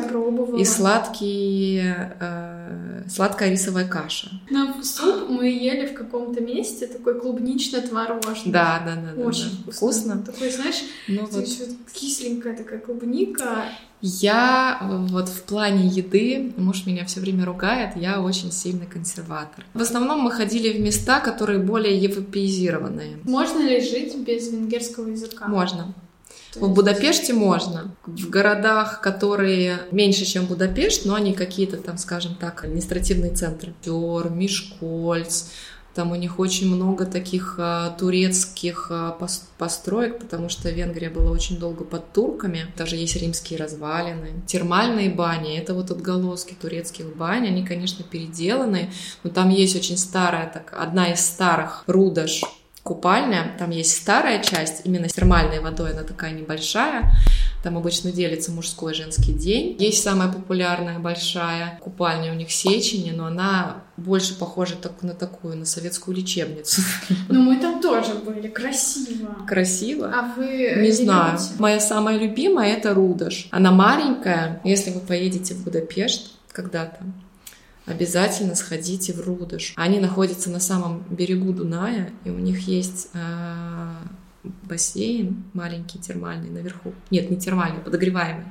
и 0.58 0.64
сладкий, 0.64 1.82
э, 2.20 3.04
сладкая 3.08 3.50
рисовая 3.50 3.86
каша. 3.86 4.28
На 4.50 4.74
суп 4.82 5.28
мы 5.28 5.46
ели 5.46 5.86
в 5.86 5.94
каком-то 5.94 6.40
месте, 6.40 6.86
такой 6.86 7.20
клубнично-творожный 7.20 8.23
можно. 8.26 8.52
Да, 8.52 8.82
да, 8.84 8.96
да. 8.96 9.22
Очень 9.22 9.50
да, 9.50 9.72
вкусно. 9.72 9.72
вкусно. 9.72 10.22
Такой, 10.22 10.50
знаешь, 10.50 10.82
ну, 11.08 11.26
вот. 11.26 11.46
еще 11.46 11.64
кисленькая 11.92 12.56
такая 12.56 12.78
клубника. 12.78 13.64
Я 14.00 14.78
вот 15.08 15.28
в 15.30 15.42
плане 15.44 15.86
еды, 15.86 16.52
муж 16.58 16.84
меня 16.84 17.06
все 17.06 17.20
время 17.20 17.46
ругает, 17.46 17.96
я 17.96 18.20
очень 18.20 18.52
сильный 18.52 18.86
консерватор. 18.86 19.64
В 19.72 19.80
основном 19.80 20.20
мы 20.20 20.30
ходили 20.30 20.76
в 20.76 20.80
места, 20.80 21.20
которые 21.20 21.58
более 21.58 21.96
европеизированные. 21.96 23.18
Можно 23.24 23.60
ли 23.60 23.80
жить 23.80 24.14
без 24.18 24.50
венгерского 24.52 25.08
языка? 25.08 25.46
Можно. 25.46 25.94
В 26.56 26.72
Будапеште 26.72 27.32
можно. 27.32 27.94
В 28.06 28.28
городах, 28.28 29.00
которые 29.00 29.80
меньше, 29.90 30.24
чем 30.24 30.46
Будапешт, 30.46 31.04
но 31.04 31.14
они 31.14 31.32
какие-то 31.32 31.78
там, 31.78 31.98
скажем 31.98 32.34
так, 32.34 32.64
административные 32.64 33.34
центры. 33.34 33.74
Тер, 33.82 34.30
Мишкольц, 34.30 35.46
Там 35.94 36.10
у 36.10 36.16
них 36.16 36.38
очень 36.38 36.74
много 36.74 37.06
таких 37.06 37.56
а, 37.58 37.90
турецких 37.90 38.88
а, 38.90 39.16
построек, 39.58 40.18
потому 40.18 40.48
что 40.48 40.70
Венгрия 40.70 41.08
была 41.08 41.30
очень 41.30 41.58
долго 41.58 41.84
под 41.84 42.12
турками. 42.12 42.66
Даже 42.76 42.96
есть 42.96 43.16
римские 43.16 43.58
развалины. 43.58 44.42
Термальные 44.46 45.10
бани— 45.10 45.56
это 45.58 45.74
вот 45.74 45.90
отголоски 45.90 46.54
турецких 46.60 47.14
бань. 47.16 47.46
Они, 47.46 47.64
конечно, 47.64 48.04
переделаны, 48.04 48.90
но 49.22 49.30
там 49.30 49.50
есть 49.50 49.76
очень 49.76 49.96
старая, 49.96 50.50
так, 50.52 50.74
одна 50.76 51.12
из 51.12 51.20
старых 51.20 51.84
Рудаш 51.86 52.42
купальня. 52.84 53.56
Там 53.58 53.70
есть 53.70 53.96
старая 53.96 54.42
часть, 54.42 54.82
именно 54.84 55.08
с 55.08 55.14
термальной 55.14 55.58
водой, 55.58 55.92
она 55.92 56.02
такая 56.02 56.32
небольшая. 56.32 57.10
Там 57.62 57.78
обычно 57.78 58.12
делится 58.12 58.52
мужской 58.52 58.92
и 58.92 58.94
женский 58.94 59.32
день. 59.32 59.74
Есть 59.78 60.02
самая 60.02 60.30
популярная 60.30 60.98
большая 60.98 61.78
купальня 61.82 62.30
у 62.30 62.34
них 62.34 62.52
Сечени, 62.52 63.10
но 63.10 63.24
она 63.24 63.84
больше 63.96 64.38
похожа 64.38 64.76
так, 64.76 65.02
на 65.02 65.14
такую, 65.14 65.56
на 65.56 65.64
советскую 65.64 66.14
лечебницу. 66.14 66.82
Но 67.28 67.40
мы 67.40 67.56
там 67.56 67.80
тоже 67.80 68.14
были, 68.14 68.48
красиво. 68.48 69.34
Красиво? 69.48 70.12
А 70.14 70.34
вы 70.36 70.74
Не 70.76 70.90
знаю. 70.90 71.38
Моя 71.58 71.80
самая 71.80 72.18
любимая— 72.18 72.74
это 72.76 72.92
Рудаш. 72.92 73.48
Она 73.50 73.70
маленькая. 73.70 74.60
Если 74.62 74.90
вы 74.90 75.00
поедете 75.00 75.54
в 75.54 75.64
Будапешт 75.64 76.32
когда-то, 76.52 76.98
обязательно 77.86 78.54
сходите 78.54 79.12
в 79.12 79.20
Рудаш. 79.20 79.72
Они 79.76 79.98
находятся 80.00 80.50
на 80.50 80.60
самом 80.60 81.04
берегу 81.10 81.52
Дуная, 81.52 82.12
и 82.24 82.30
у 82.30 82.38
них 82.38 82.66
есть 82.66 83.08
э, 83.12 83.96
бассейн 84.62 85.44
маленький 85.52 85.98
термальный 85.98 86.50
наверху. 86.50 86.94
Нет, 87.10 87.30
не 87.30 87.36
термальный, 87.36 87.80
подогреваемый. 87.80 88.46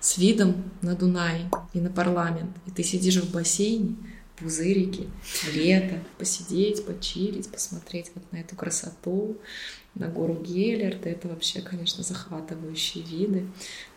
С 0.00 0.18
видом 0.18 0.70
на 0.80 0.94
Дунай 0.94 1.46
и 1.72 1.80
на 1.80 1.90
парламент. 1.90 2.56
И 2.66 2.70
ты 2.70 2.84
сидишь 2.84 3.16
в 3.16 3.32
бассейне, 3.32 3.96
пузырики, 4.36 5.08
лето, 5.52 5.98
посидеть, 6.18 6.86
почилить, 6.86 7.50
посмотреть 7.50 8.12
вот 8.14 8.30
на 8.32 8.38
эту 8.38 8.54
красоту, 8.54 9.36
на 9.94 10.08
гору 10.08 10.34
Геллерт. 10.34 11.06
Это 11.06 11.28
вообще, 11.28 11.60
конечно, 11.60 12.02
захватывающие 12.02 13.04
виды. 13.04 13.46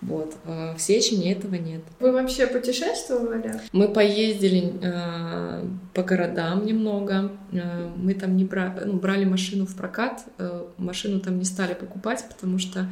Вот. 0.02 0.36
А 0.46 0.76
в 0.76 0.82
Сечине 0.82 1.32
этого 1.32 1.56
нет. 1.56 1.82
Вы 2.00 2.12
вообще 2.12 2.48
путешествовали? 2.48 3.62
Мы 3.72 3.88
поездили 3.88 4.74
э, 4.82 5.66
по 5.94 6.04
городам 6.04 6.66
немного. 6.66 7.32
Э, 7.52 7.90
мы 7.96 8.14
там 8.14 8.36
не 8.36 8.46
брали, 8.46 8.82
ну, 8.86 8.94
брали 8.94 9.26
машину 9.26 9.66
в 9.66 9.76
прокат. 9.76 10.24
Э, 10.38 10.66
машину 10.78 11.20
там 11.20 11.38
не 11.38 11.46
стали 11.46 11.74
покупать, 11.74 12.26
потому 12.30 12.58
что 12.58 12.88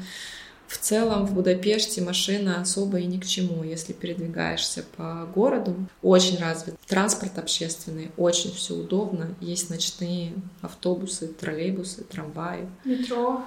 в 0.69 0.77
целом 0.77 1.25
в 1.25 1.33
Будапеште 1.33 1.99
машина 2.01 2.61
особо 2.61 2.99
и 2.99 3.05
ни 3.07 3.19
к 3.19 3.25
чему, 3.25 3.63
если 3.63 3.91
передвигаешься 3.91 4.85
по 4.95 5.27
городу. 5.33 5.75
Очень 6.03 6.37
развит 6.37 6.75
транспорт 6.87 7.39
общественный, 7.39 8.11
очень 8.17 8.53
все 8.53 8.75
удобно. 8.75 9.33
Есть 9.41 9.71
ночные 9.71 10.31
автобусы, 10.61 11.27
троллейбусы, 11.27 12.03
трамваи. 12.03 12.69
Метро? 12.85 13.41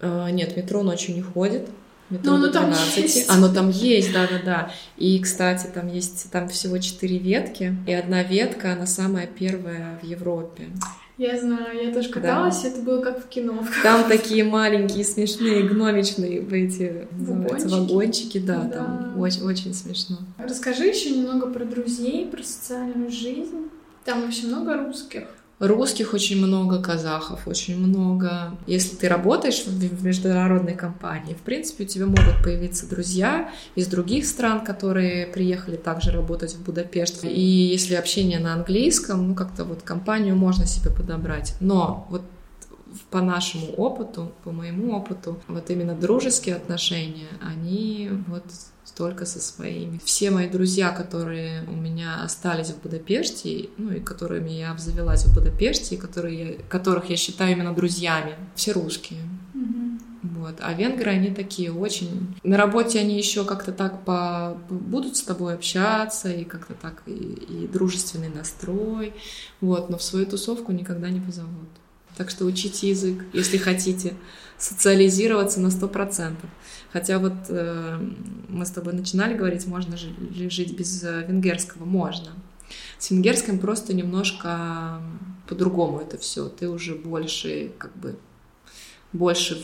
Э, 0.00 0.30
нет, 0.30 0.56
метро 0.56 0.82
ночью 0.82 1.14
не 1.14 1.20
ходит. 1.20 1.68
Метро 2.08 2.38
Но 2.38 2.38
до 2.38 2.44
оно 2.44 2.52
там 2.52 2.64
12. 2.72 2.96
есть. 2.96 3.28
Оно 3.28 3.52
там 3.52 3.68
есть, 3.68 4.10
да-да-да. 4.10 4.72
И, 4.96 5.18
кстати, 5.20 5.66
там 5.66 5.88
есть 5.88 6.30
там 6.30 6.48
всего 6.48 6.78
четыре 6.78 7.18
ветки. 7.18 7.76
И 7.86 7.92
одна 7.92 8.22
ветка, 8.22 8.72
она 8.72 8.86
самая 8.86 9.26
первая 9.26 9.98
в 10.02 10.06
Европе. 10.06 10.70
Я 11.22 11.38
знаю, 11.38 11.86
я 11.86 11.94
тоже 11.94 12.08
каталась, 12.08 12.64
это 12.64 12.80
было 12.80 13.00
как 13.00 13.24
в 13.24 13.28
кино. 13.28 13.64
Там 13.84 14.08
такие 14.08 14.42
маленькие, 14.42 15.04
смешные, 15.04 15.62
гномичные 15.62 16.40
эти 16.50 17.06
называются, 17.12 17.68
Вагончики. 17.68 17.92
вагончики, 17.92 18.38
да, 18.38 18.62
Да. 18.62 18.68
там 18.70 19.20
очень, 19.20 19.42
очень 19.44 19.72
смешно. 19.72 20.16
Расскажи 20.38 20.86
еще 20.86 21.10
немного 21.10 21.46
про 21.46 21.64
друзей, 21.64 22.26
про 22.26 22.42
социальную 22.42 23.10
жизнь. 23.12 23.68
Там 24.04 24.22
вообще 24.22 24.48
много 24.48 24.76
русских. 24.76 25.28
Русских 25.62 26.12
очень 26.12 26.44
много, 26.44 26.82
казахов 26.82 27.46
очень 27.46 27.78
много. 27.78 28.58
Если 28.66 28.96
ты 28.96 29.08
работаешь 29.08 29.64
в 29.64 30.04
международной 30.04 30.74
компании, 30.74 31.34
в 31.34 31.42
принципе, 31.42 31.84
у 31.84 31.86
тебя 31.86 32.06
могут 32.06 32.42
появиться 32.42 32.90
друзья 32.90 33.48
из 33.76 33.86
других 33.86 34.26
стран, 34.26 34.64
которые 34.64 35.28
приехали 35.28 35.76
также 35.76 36.10
работать 36.10 36.54
в 36.54 36.64
Будапешт. 36.64 37.22
И 37.22 37.40
если 37.40 37.94
общение 37.94 38.40
на 38.40 38.54
английском, 38.54 39.28
ну 39.28 39.36
как-то 39.36 39.62
вот 39.64 39.82
компанию 39.82 40.34
можно 40.34 40.66
себе 40.66 40.90
подобрать. 40.90 41.54
Но 41.60 42.08
вот 42.10 42.22
по 43.10 43.20
нашему 43.20 43.66
опыту, 43.74 44.32
по 44.42 44.50
моему 44.50 44.96
опыту, 44.96 45.38
вот 45.46 45.70
именно 45.70 45.94
дружеские 45.94 46.56
отношения, 46.56 47.28
они 47.40 48.10
вот 48.26 48.42
только 49.02 49.26
со 49.26 49.40
своими. 49.40 50.00
Все 50.04 50.30
мои 50.30 50.48
друзья, 50.48 50.90
которые 50.90 51.64
у 51.64 51.72
меня 51.72 52.22
остались 52.22 52.68
в 52.68 52.80
Будапеште, 52.80 53.68
ну 53.76 53.90
и 53.90 53.98
которыми 53.98 54.50
я 54.50 54.70
обзавелась 54.70 55.24
в 55.24 55.34
Будапеште, 55.34 55.96
и 55.96 55.98
которые 55.98 56.38
я, 56.38 56.62
которых 56.68 57.10
я 57.10 57.16
считаю 57.16 57.50
именно 57.50 57.74
друзьями, 57.74 58.36
все 58.54 58.70
русские. 58.70 59.18
Вот. 60.22 60.54
А 60.60 60.72
венгры, 60.72 61.10
они 61.10 61.34
такие 61.34 61.72
очень... 61.72 62.36
На 62.44 62.56
работе 62.56 63.00
они 63.00 63.18
еще 63.18 63.44
как-то 63.44 63.72
так 63.72 64.04
по... 64.04 64.56
будут 64.70 65.16
с 65.16 65.22
тобой 65.22 65.54
общаться, 65.54 66.32
и 66.32 66.44
как-то 66.44 66.74
так, 66.74 67.02
и, 67.06 67.10
и 67.10 67.66
дружественный 67.66 68.28
настрой, 68.28 69.14
вот, 69.60 69.90
но 69.90 69.98
в 69.98 70.02
свою 70.04 70.26
тусовку 70.26 70.70
никогда 70.70 71.10
не 71.10 71.20
позовут. 71.20 71.70
Так 72.16 72.30
что 72.30 72.44
учите 72.44 72.90
язык, 72.90 73.24
если 73.32 73.56
хотите 73.56 74.14
социализироваться 74.58 75.60
на 75.60 75.70
сто 75.70 75.88
процентов. 75.88 76.48
Хотя 76.92 77.18
вот 77.18 77.32
э, 77.48 77.98
мы 78.48 78.66
с 78.66 78.70
тобой 78.70 78.92
начинали 78.92 79.34
говорить, 79.34 79.66
можно 79.66 79.96
же 79.96 80.08
ли 80.10 80.50
жить 80.50 80.76
без 80.76 81.02
э, 81.02 81.24
венгерского? 81.26 81.84
Можно. 81.84 82.32
С 82.98 83.10
венгерским 83.10 83.58
просто 83.58 83.94
немножко 83.94 85.00
по-другому 85.48 86.00
это 86.00 86.18
все. 86.18 86.48
Ты 86.48 86.68
уже 86.68 86.94
больше, 86.94 87.70
как 87.78 87.96
бы, 87.96 88.16
больше 89.12 89.62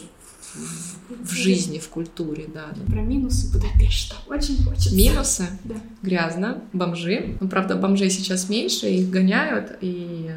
в, 0.54 1.24
в- 1.24 1.30
жизни, 1.32 1.78
в 1.78 1.88
культуре, 1.88 2.46
да. 2.52 2.68
да. 2.74 2.92
Про 2.92 3.02
минусы 3.02 3.52
Будапешта. 3.52 4.16
Очень 4.26 4.62
хочется. 4.64 4.94
Минусы. 4.94 5.46
Да. 5.64 5.76
Грязно. 6.02 6.62
Бомжи. 6.72 7.36
Ну, 7.40 7.48
правда, 7.48 7.76
бомжей 7.76 8.10
сейчас 8.10 8.48
меньше, 8.48 8.88
их 8.88 9.10
гоняют. 9.10 9.76
И 9.82 10.30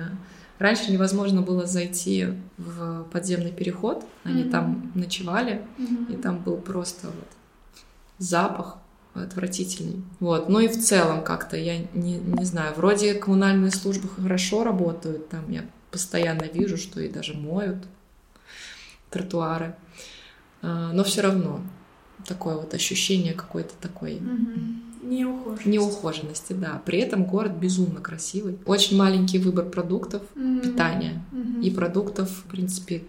раньше 0.62 0.92
невозможно 0.92 1.42
было 1.42 1.66
зайти 1.66 2.28
в 2.58 3.04
подземный 3.12 3.52
переход. 3.52 4.06
Они 4.24 4.44
Мгм. 4.44 4.52
там 4.52 4.92
ночевали. 4.96 5.62
Мгм. 5.78 6.06
И 6.06 6.16
там 6.16 6.38
был 6.40 6.58
просто 6.58 7.08
вот 7.08 7.28
запах 8.18 8.78
отвратительный. 9.14 10.04
Вот. 10.20 10.48
Ну 10.48 10.60
и 10.60 10.68
в 10.68 10.80
целом 10.82 11.24
как-то, 11.24 11.58
я 11.58 11.80
не, 11.94 12.18
не 12.18 12.46
знаю, 12.46 12.74
вроде 12.76 13.14
коммунальные 13.16 13.72
службы 13.72 14.08
хорошо 14.08 14.64
работают, 14.64 15.28
там 15.30 15.50
я 15.52 15.66
постоянно 15.92 16.44
вижу, 16.44 16.78
что 16.78 17.02
и 17.02 17.10
даже 17.10 17.34
моют 17.34 17.84
тротуары. 19.10 19.76
А, 20.62 20.94
Но 20.94 21.04
все 21.04 21.22
равно 21.22 21.62
такое 22.26 22.56
вот 22.56 22.74
ощущение 22.74 23.34
какой-то 23.34 23.74
такой 23.82 24.20
Мгм. 24.20 24.82
Не 25.12 25.26
ухожу. 25.26 25.70
неухоженности, 25.70 26.54
да. 26.54 26.82
При 26.86 27.00
этом 27.00 27.26
город 27.26 27.52
безумно 27.54 28.00
красивый. 28.02 28.58
Очень 28.66 28.98
маленький 28.98 29.38
выбор 29.40 29.66
продуктов, 29.66 30.22
Мгм. 30.36 30.62
питания 30.62 31.24
Мгм. 31.32 31.62
и 31.62 31.70
продуктов, 31.70 32.30
в 32.30 32.44
принципе, 32.50 33.04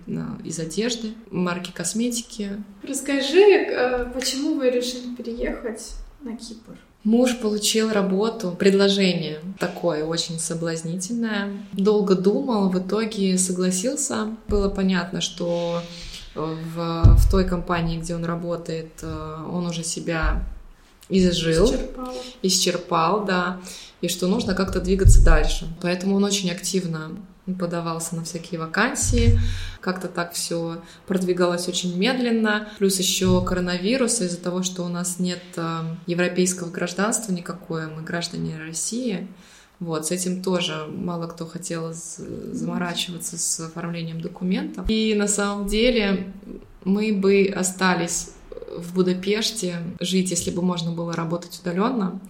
из 0.44 0.58
одежды, 0.58 1.12
марки 1.30 1.70
косметики, 1.70 2.50
Расскажи, 2.82 3.40
э, 3.40 4.10
почему 4.12 4.54
вы 4.56 4.70
решили 4.70 5.14
переехать 5.14 5.94
на 6.22 6.36
Кипр? 6.36 6.76
Муж 7.04 7.36
получил 7.38 7.90
работу, 7.90 8.54
предложение 8.58 9.40
такое 9.58 10.04
очень 10.04 10.38
соблазнительное. 10.38 11.48
Долго 11.72 12.14
думал, 12.14 12.68
в 12.68 12.78
итоге 12.78 13.38
согласился. 13.38 14.36
Было 14.48 14.68
понятно, 14.68 15.20
что 15.20 15.80
в, 16.36 17.02
в 17.16 17.30
той 17.30 17.44
компании, 17.46 17.98
где 17.98 18.14
он 18.14 18.24
работает, 18.24 18.92
э, 19.02 19.36
он 19.52 19.66
уже 19.66 19.82
себя 19.84 20.44
изжил, 21.12 21.66
Исчерпала. 21.66 22.14
исчерпал, 22.42 23.24
да, 23.24 23.60
и 24.00 24.08
что 24.08 24.26
нужно 24.26 24.54
как-то 24.54 24.80
двигаться 24.80 25.24
дальше. 25.24 25.68
Поэтому 25.80 26.16
он 26.16 26.24
очень 26.24 26.50
активно 26.50 27.12
подавался 27.58 28.14
на 28.14 28.24
всякие 28.24 28.60
вакансии, 28.60 29.38
как-то 29.80 30.08
так 30.08 30.32
все 30.32 30.80
продвигалось 31.06 31.68
очень 31.68 31.96
медленно. 31.96 32.68
Плюс 32.78 32.98
еще 32.98 33.44
коронавирус, 33.44 34.20
из-за 34.20 34.38
того, 34.38 34.62
что 34.62 34.84
у 34.84 34.88
нас 34.88 35.18
нет 35.18 35.42
э, 35.56 35.80
европейского 36.06 36.70
гражданства 36.70 37.32
никакое, 37.32 37.88
мы 37.88 38.02
граждане 38.02 38.58
России. 38.58 39.26
Вот, 39.80 40.06
с 40.06 40.10
этим 40.12 40.44
тоже 40.44 40.86
мало 40.86 41.26
кто 41.26 41.44
хотел 41.44 41.92
заморачиваться 41.92 43.36
с 43.36 43.58
оформлением 43.58 44.20
документов. 44.20 44.88
И 44.88 45.12
на 45.16 45.26
самом 45.26 45.66
деле 45.66 46.32
мы 46.84 47.12
бы 47.12 47.52
остались 47.54 48.30
в 48.76 48.94
Будапеште 48.94 49.76
жить, 50.00 50.30
если 50.30 50.50
бы 50.50 50.62
можно 50.62 50.92
было 50.92 51.12
работать 51.12 51.58
удаленно. 51.60 52.20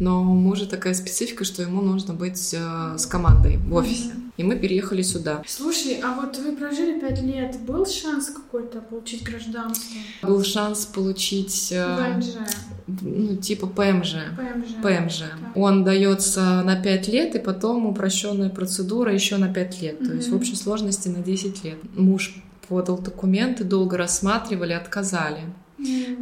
Но 0.00 0.22
у 0.22 0.34
мужа 0.34 0.66
такая 0.66 0.94
специфика, 0.94 1.44
что 1.44 1.62
ему 1.62 1.82
нужно 1.82 2.14
быть 2.14 2.54
э, 2.54 2.96
с 2.96 3.06
командой 3.06 3.56
в 3.56 3.74
офисе. 3.74 4.12
И 4.36 4.44
мы 4.44 4.56
переехали 4.56 5.02
сюда. 5.02 5.42
Слушай, 5.46 6.00
а 6.02 6.14
вот 6.14 6.38
вы 6.38 6.54
прожили 6.54 7.00
пять 7.00 7.20
лет, 7.20 7.58
был 7.66 7.84
шанс 7.86 8.30
какой-то 8.30 8.80
получить 8.80 9.24
гражданство? 9.24 9.96
Был 10.22 10.44
шанс 10.44 10.86
получить... 10.86 11.72
э, 11.72 12.14
ВНЖ. 12.14 12.26
ну, 12.86 13.36
типа 13.36 13.66
ПМЖ. 13.66 14.14
ПМЖ. 14.36 14.82
ПМЖ. 14.82 15.22
Он 15.56 15.82
дается 15.82 16.62
на 16.62 16.80
5 16.80 17.08
лет, 17.08 17.34
и 17.34 17.40
потом 17.40 17.86
упрощенная 17.86 18.50
процедура 18.50 19.12
еще 19.12 19.38
на 19.38 19.52
5 19.52 19.82
лет. 19.82 19.98
То 19.98 20.14
есть 20.14 20.28
в 20.28 20.36
общей 20.36 20.54
сложности 20.54 21.08
на 21.08 21.18
10 21.18 21.64
лет. 21.64 21.78
Муж 21.96 22.40
подал 22.68 22.98
документы, 22.98 23.64
долго 23.64 23.96
рассматривали, 23.96 24.72
отказали. 24.72 25.40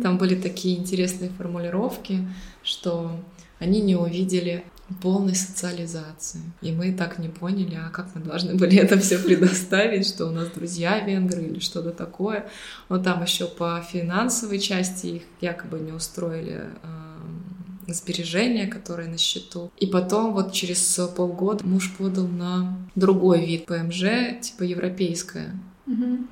Там 0.03 0.19
были 0.19 0.35
такие 0.35 0.79
интересные 0.79 1.31
формулировки, 1.31 2.27
что 2.63 3.19
они 3.59 3.81
не 3.81 3.97
увидели 3.97 4.65
полной 5.03 5.35
социализации. 5.35 6.41
И 6.63 6.73
мы 6.73 6.93
так 6.93 7.19
не 7.19 7.29
поняли, 7.29 7.75
а 7.75 7.91
как 7.91 8.15
мы 8.15 8.21
должны 8.23 8.55
были 8.59 8.79
это 8.79 8.99
все 8.99 9.19
предоставить, 9.19 10.07
что 10.07 10.27
у 10.27 10.31
нас 10.31 10.49
друзья 10.49 11.01
венгры 11.01 11.43
или 11.43 11.59
что-то 11.59 11.91
такое. 11.91 12.47
Но 12.89 12.99
там 12.99 13.23
еще 13.23 13.47
по 13.47 13.81
финансовой 13.81 14.59
части 14.59 15.07
их 15.07 15.23
якобы 15.41 15.81
не 15.81 15.93
устроили 15.93 16.65
э, 16.83 17.93
сбережения, 17.93 18.67
которые 18.67 19.09
на 19.09 19.19
счету. 19.19 19.71
И 19.79 19.87
потом 19.87 20.33
вот 20.33 20.53
через 20.53 21.01
полгода 21.17 21.67
муж 21.67 21.93
подал 21.97 22.29
на 22.29 22.79
другой 22.95 23.45
вид 23.45 23.67
ПМЖ, 23.67 24.41
типа 24.41 24.63
европейское. 24.63 25.59
Мгм. 25.87 26.29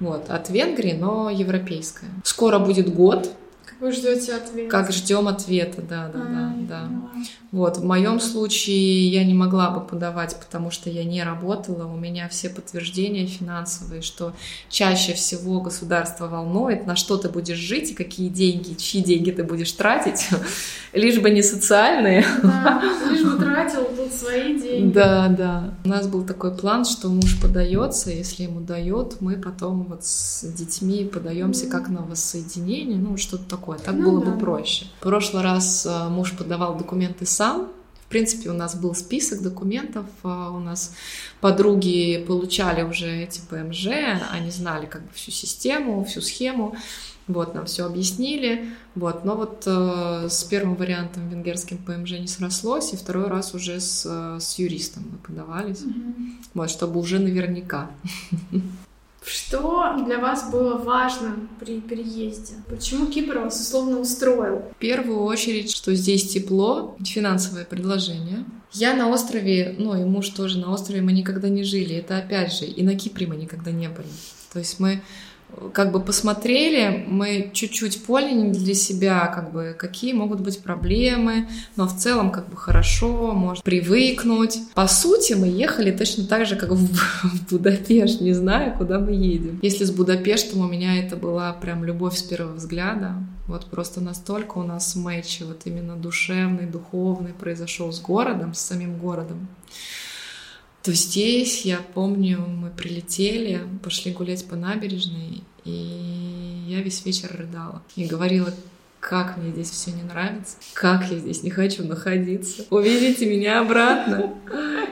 Вот, 0.00 0.28
от 0.30 0.50
Венгрии, 0.50 0.92
но 0.92 1.30
европейская. 1.30 2.08
Скоро 2.24 2.58
будет 2.58 2.94
год, 2.94 3.30
Как 3.64 3.80
вы 3.80 3.92
ждете 3.92 4.34
ответ? 4.34 4.70
как 4.70 4.92
ждем 4.92 5.26
ответа, 5.28 5.80
да, 5.82 6.08
да, 6.08 6.20
А, 6.20 6.52
да, 6.68 6.82
да. 6.82 6.90
Вот, 7.56 7.78
в 7.78 7.84
моем 7.84 8.20
случае 8.20 9.08
я 9.08 9.24
не 9.24 9.32
могла 9.32 9.70
бы 9.70 9.80
подавать, 9.80 10.36
потому 10.36 10.70
что 10.70 10.90
я 10.90 11.04
не 11.04 11.22
работала, 11.24 11.86
у 11.86 11.96
меня 11.96 12.28
все 12.28 12.50
подтверждения 12.50 13.24
финансовые, 13.24 14.02
что 14.02 14.34
чаще 14.68 15.14
всего 15.14 15.62
государство 15.62 16.26
волнует, 16.26 16.86
на 16.86 16.96
что 16.96 17.16
ты 17.16 17.30
будешь 17.30 17.56
жить 17.56 17.92
и 17.92 17.94
какие 17.94 18.28
деньги, 18.28 18.74
чьи 18.74 19.02
деньги 19.02 19.30
ты 19.30 19.42
будешь 19.42 19.72
тратить, 19.72 20.28
лишь 20.92 21.18
бы 21.18 21.30
не 21.30 21.40
социальные. 21.42 22.26
Да, 22.42 22.82
лишь 23.10 23.24
бы 23.24 23.38
тратил 23.38 23.86
тут 23.96 24.12
свои 24.12 24.60
деньги. 24.60 24.92
Да, 24.92 25.28
да. 25.28 25.74
У 25.82 25.88
нас 25.88 26.06
был 26.08 26.24
такой 26.24 26.54
план, 26.54 26.84
что 26.84 27.08
муж 27.08 27.40
подается, 27.40 28.10
если 28.10 28.42
ему 28.42 28.60
дает, 28.60 29.22
мы 29.22 29.36
потом 29.36 29.84
вот 29.84 30.04
с 30.04 30.44
детьми 30.44 31.06
подаемся 31.06 31.70
как 31.70 31.88
на 31.88 32.02
воссоединение, 32.02 32.98
ну 32.98 33.16
что-то 33.16 33.44
такое. 33.44 33.78
Так 33.78 33.94
Ну 33.94 34.10
было 34.10 34.24
да. 34.26 34.32
бы 34.32 34.38
проще. 34.38 34.84
В 35.00 35.04
прошлый 35.04 35.42
раз 35.42 35.86
э, 35.86 36.08
муж 36.10 36.32
подавал 36.36 36.76
документы 36.76 37.24
сам. 37.24 37.45
В 37.54 38.08
принципе, 38.08 38.50
у 38.50 38.52
нас 38.52 38.76
был 38.76 38.94
список 38.94 39.42
документов, 39.42 40.06
а 40.22 40.50
у 40.50 40.60
нас 40.60 40.94
подруги 41.40 42.24
получали 42.24 42.82
уже 42.82 43.24
эти 43.24 43.40
ПМЖ, 43.50 43.88
они 44.30 44.50
знали 44.50 44.86
как 44.86 45.02
бы 45.02 45.08
всю 45.12 45.32
систему, 45.32 46.04
всю 46.04 46.20
схему. 46.20 46.76
Вот, 47.26 47.54
нам 47.54 47.66
все 47.66 47.84
объяснили. 47.84 48.68
Вот, 48.94 49.24
но 49.24 49.34
вот 49.34 49.64
э, 49.66 50.28
с 50.30 50.44
первым 50.44 50.76
вариантом 50.76 51.28
венгерским 51.28 51.78
ПМЖ 51.78 52.12
не 52.12 52.28
срослось, 52.28 52.92
и 52.92 52.96
второй 52.96 53.26
раз 53.26 53.52
уже 53.52 53.80
с, 53.80 54.06
э, 54.06 54.38
с 54.40 54.56
юристом 54.60 55.04
мы 55.10 55.18
подавались. 55.18 55.80
Мгм. 55.80 56.38
Вот, 56.54 56.70
чтобы 56.70 57.00
уже 57.00 57.18
наверняка. 57.18 57.90
Что 59.26 59.96
для 60.06 60.18
вас 60.18 60.50
было 60.52 60.78
важно 60.78 61.48
при 61.58 61.80
переезде? 61.80 62.54
Почему 62.68 63.08
Кипр 63.08 63.38
вас 63.38 63.60
условно 63.60 63.98
устроил? 63.98 64.62
В 64.70 64.78
первую 64.78 65.24
очередь, 65.24 65.72
что 65.72 65.92
здесь 65.94 66.32
тепло, 66.32 66.96
финансовое 67.04 67.64
предложение. 67.64 68.44
Я 68.72 68.94
на 68.94 69.08
острове, 69.08 69.74
ну 69.78 70.00
и 70.00 70.04
муж 70.04 70.28
тоже 70.28 70.58
на 70.58 70.72
острове, 70.72 71.00
мы 71.00 71.10
никогда 71.12 71.48
не 71.48 71.64
жили. 71.64 71.96
Это 71.96 72.18
опять 72.18 72.52
же, 72.52 72.66
и 72.66 72.84
на 72.84 72.96
Кипре 72.96 73.26
мы 73.26 73.34
никогда 73.34 73.72
не 73.72 73.88
были. 73.88 74.06
То 74.52 74.60
есть 74.60 74.78
мы 74.78 75.02
как 75.72 75.92
бы 75.92 76.00
посмотрели, 76.00 77.04
мы 77.08 77.50
чуть-чуть 77.52 78.04
поняли 78.04 78.52
для 78.52 78.74
себя, 78.74 79.26
как 79.26 79.52
бы, 79.52 79.74
какие 79.78 80.12
могут 80.12 80.40
быть 80.40 80.60
проблемы, 80.60 81.48
но 81.76 81.86
в 81.86 81.96
целом 81.96 82.30
как 82.30 82.48
бы 82.48 82.56
хорошо, 82.56 83.32
может 83.32 83.64
привыкнуть. 83.64 84.58
По 84.74 84.86
сути, 84.86 85.34
мы 85.34 85.46
ехали 85.46 85.90
точно 85.90 86.24
так 86.24 86.46
же, 86.46 86.56
как 86.56 86.70
в, 86.70 86.76
в 86.76 87.50
Будапешт, 87.50 88.20
не 88.20 88.32
знаю, 88.32 88.76
куда 88.76 88.98
мы 88.98 89.12
едем. 89.12 89.58
Если 89.62 89.84
с 89.84 89.90
Будапештом 89.90 90.60
у 90.60 90.68
меня 90.68 90.98
это 90.98 91.16
была 91.16 91.52
прям 91.52 91.84
любовь 91.84 92.16
с 92.16 92.22
первого 92.22 92.54
взгляда, 92.54 93.14
вот 93.46 93.66
просто 93.66 94.00
настолько 94.00 94.58
у 94.58 94.62
нас 94.62 94.96
матч 94.96 95.40
вот 95.42 95.62
именно 95.64 95.96
душевный, 95.96 96.66
духовный 96.66 97.32
произошел 97.32 97.92
с 97.92 98.00
городом, 98.00 98.54
с 98.54 98.60
самим 98.60 98.98
городом, 98.98 99.48
то 100.86 100.92
здесь, 100.92 101.62
я 101.62 101.80
помню, 101.94 102.46
мы 102.46 102.70
прилетели, 102.70 103.60
пошли 103.82 104.12
гулять 104.12 104.46
по 104.46 104.54
набережной, 104.54 105.42
и 105.64 106.64
я 106.68 106.80
весь 106.80 107.04
вечер 107.04 107.28
рыдала. 107.36 107.82
И 107.96 108.04
говорила, 108.04 108.54
как 109.00 109.36
мне 109.36 109.50
здесь 109.50 109.70
все 109.70 109.90
не 109.90 110.04
нравится, 110.04 110.58
как 110.74 111.10
я 111.10 111.18
здесь 111.18 111.42
не 111.42 111.50
хочу 111.50 111.82
находиться. 111.82 112.66
Увезите 112.70 113.28
меня 113.28 113.62
обратно. 113.62 114.32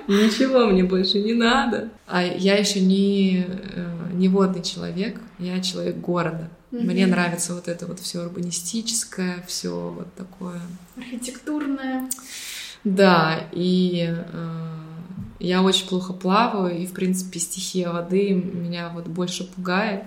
Ничего 0.08 0.66
мне 0.66 0.82
больше 0.82 1.20
не 1.20 1.32
надо. 1.32 1.90
А 2.08 2.24
я 2.24 2.56
еще 2.56 2.80
не, 2.80 3.46
э, 3.46 4.10
не 4.14 4.28
водный 4.28 4.64
человек, 4.64 5.20
я 5.38 5.62
человек 5.62 5.98
города. 5.98 6.50
Мне 6.72 7.06
нравится 7.06 7.54
вот 7.54 7.68
это 7.68 7.86
вот 7.86 8.00
все 8.00 8.18
урбанистическое, 8.18 9.44
все 9.46 9.94
вот 9.96 10.12
такое. 10.16 10.60
Архитектурная. 10.96 12.10
Да, 12.82 13.48
и 13.52 14.08
э, 14.10 14.83
я 15.38 15.62
очень 15.62 15.86
плохо 15.86 16.12
плаваю, 16.12 16.78
и, 16.78 16.86
в 16.86 16.92
принципе, 16.92 17.38
стихия 17.38 17.90
воды 17.90 18.30
меня 18.32 18.90
вот 18.94 19.06
больше 19.06 19.44
пугает. 19.44 20.04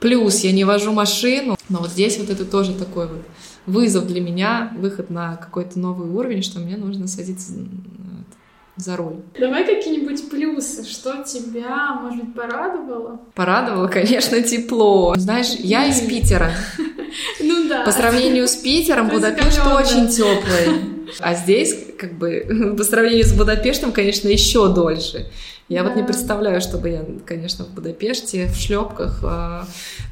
Плюс 0.00 0.40
я 0.40 0.52
не 0.52 0.64
вожу 0.64 0.92
машину, 0.92 1.56
но 1.68 1.78
вот 1.78 1.90
здесь 1.90 2.18
вот 2.18 2.28
это 2.28 2.44
тоже 2.44 2.74
такой 2.74 3.08
вот 3.08 3.22
вызов 3.64 4.06
для 4.06 4.20
меня, 4.20 4.72
выход 4.78 5.10
на 5.10 5.36
какой-то 5.36 5.78
новый 5.78 6.10
уровень, 6.10 6.42
что 6.42 6.60
мне 6.60 6.76
нужно 6.76 7.08
садиться 7.08 7.52
за 8.76 8.96
руль. 8.96 9.16
Давай 9.38 9.64
какие-нибудь 9.64 10.28
плюсы. 10.28 10.84
Что 10.84 11.22
тебя, 11.24 11.94
может 11.94 12.24
быть, 12.24 12.34
порадовало? 12.34 13.20
Порадовало, 13.34 13.88
конечно, 13.88 14.40
тепло. 14.42 15.14
Знаешь, 15.16 15.52
я 15.58 15.86
из 15.86 16.00
Питера. 16.00 16.52
Ну 17.40 17.66
да. 17.66 17.82
По 17.84 17.92
сравнению 17.92 18.46
с 18.46 18.56
Питером, 18.56 19.08
Будапешт 19.08 19.60
очень 19.64 20.08
теплый. 20.08 21.06
А 21.20 21.34
здесь, 21.34 21.85
как 21.98 22.18
бы, 22.18 22.74
по 22.78 22.84
сравнению 22.84 23.24
с 23.24 23.32
Будапештом, 23.32 23.92
конечно, 23.92 24.28
еще 24.28 24.72
дольше. 24.72 25.26
Я 25.68 25.82
вот 25.82 25.96
не 25.96 26.02
Да. 26.02 26.06
представляю, 26.06 26.60
чтобы 26.60 26.90
я, 26.90 27.04
конечно, 27.24 27.64
в 27.64 27.70
Будапеште 27.70 28.46
в 28.46 28.54
шлепках 28.54 29.18
э, 29.24 29.62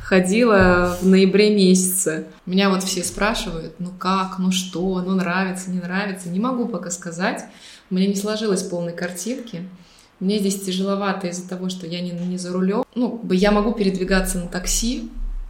ходила 0.03 0.99
в 1.01 1.07
ноябре 1.07 1.55
месяце. 1.55 2.25
Меня 2.45 2.71
вот 2.71 2.83
все 2.83 3.05
спрашивают, 3.05 3.75
ну 3.79 3.91
как, 3.97 4.39
ну 4.41 4.51
что, 4.51 5.01
ну 5.01 5.15
нравится, 5.15 5.71
не 5.71 5.79
нравится. 5.79 6.29
Не 6.29 6.41
могу 6.41 6.67
пока 6.67 6.91
сказать. 6.91 7.45
У 7.91 7.95
меня 7.95 8.09
не 8.09 8.17
сложилось 8.17 8.65
полной 8.65 8.93
картинки. 8.93 9.63
Мне 10.19 10.39
здесь 10.39 10.61
тяжеловато 10.61 11.29
из-за 11.29 11.49
того, 11.49 11.69
что 11.69 11.87
я 11.87 12.01
не, 12.01 12.11
не 12.11 12.39
за 12.39 12.53
рулем. 12.53 12.85
Ну, 12.95 13.21
я 13.31 13.53
могу 13.53 13.73
передвигаться 13.73 14.39
на 14.39 14.49
такси, 14.49 15.09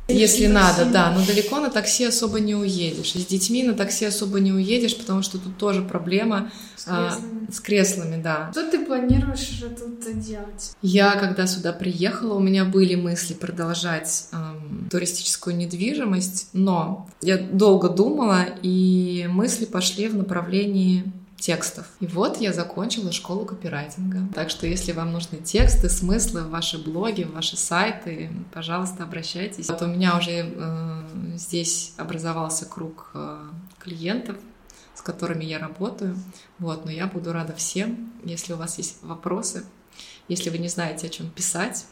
если 0.08 0.46
надо, 0.46 0.84
да, 0.84 1.10
но 1.12 1.24
далеко 1.24 1.60
на 1.60 1.70
такси 1.70 2.04
особо 2.04 2.40
не 2.40 2.54
уедешь. 2.54 3.14
И 3.14 3.20
с 3.20 3.26
детьми 3.26 3.62
на 3.62 3.74
такси 3.74 4.04
особо 4.04 4.38
не 4.40 4.52
уедешь, 4.52 4.96
потому 4.96 5.22
что 5.22 5.38
тут 5.38 5.56
тоже 5.56 5.82
проблема 5.82 6.50
С 6.76 6.84
а, 6.86 7.08
креслами. 7.10 7.50
с 7.50 7.60
креслами, 7.60 8.22
да. 8.22 8.48
Что 8.52 8.70
ты 8.70 8.84
планируешь 8.84 9.62
тут 9.78 10.20
делать? 10.20 10.72
Я, 10.82 11.12
когда 11.16 11.46
сюда 11.46 11.72
приехала, 11.72 12.34
у 12.34 12.40
меня 12.40 12.64
были 12.64 12.94
мысли 12.94 13.32
продолжать 13.32 14.26
эм, 14.32 14.88
туристическую 14.90 15.56
недвижимость, 15.56 16.48
но 16.52 17.08
я 17.22 17.38
долго 17.38 17.88
думала, 17.88 18.44
и 18.62 19.26
мысли 19.30 19.64
пошли 19.64 20.08
в 20.08 20.16
направлении 20.16 21.04
текстов. 21.38 21.86
И 22.00 22.06
вот 22.06 22.38
я 22.38 22.52
закончила 22.52 23.12
школу 23.12 23.44
копирайтинга. 23.44 24.28
Так 24.34 24.50
что, 24.50 24.66
если 24.66 24.92
вам 24.92 25.12
нужны 25.12 25.38
тексты, 25.38 25.88
смыслы 25.88 26.42
в 26.42 26.50
ваши 26.50 26.78
блоги, 26.78 27.24
в 27.24 27.32
ваши 27.32 27.56
сайты, 27.56 28.30
пожалуйста, 28.52 29.04
обращайтесь. 29.04 29.68
Вот 29.68 29.82
у 29.82 29.86
меня 29.86 30.16
уже 30.16 30.52
э, 30.54 31.02
здесь 31.36 31.94
образовался 31.96 32.66
круг 32.66 33.10
э, 33.14 33.48
клиентов, 33.78 34.36
с 34.94 35.02
которыми 35.02 35.44
я 35.44 35.58
работаю. 35.58 36.16
Вот, 36.58 36.84
но 36.84 36.90
я 36.90 37.06
буду 37.06 37.32
рада 37.32 37.54
всем, 37.54 38.12
если 38.24 38.52
у 38.52 38.56
вас 38.56 38.78
есть 38.78 39.02
вопросы, 39.02 39.64
если 40.28 40.50
вы 40.50 40.58
не 40.58 40.68
знаете, 40.68 41.08
о 41.08 41.10
чем 41.10 41.30
писать, 41.30 41.84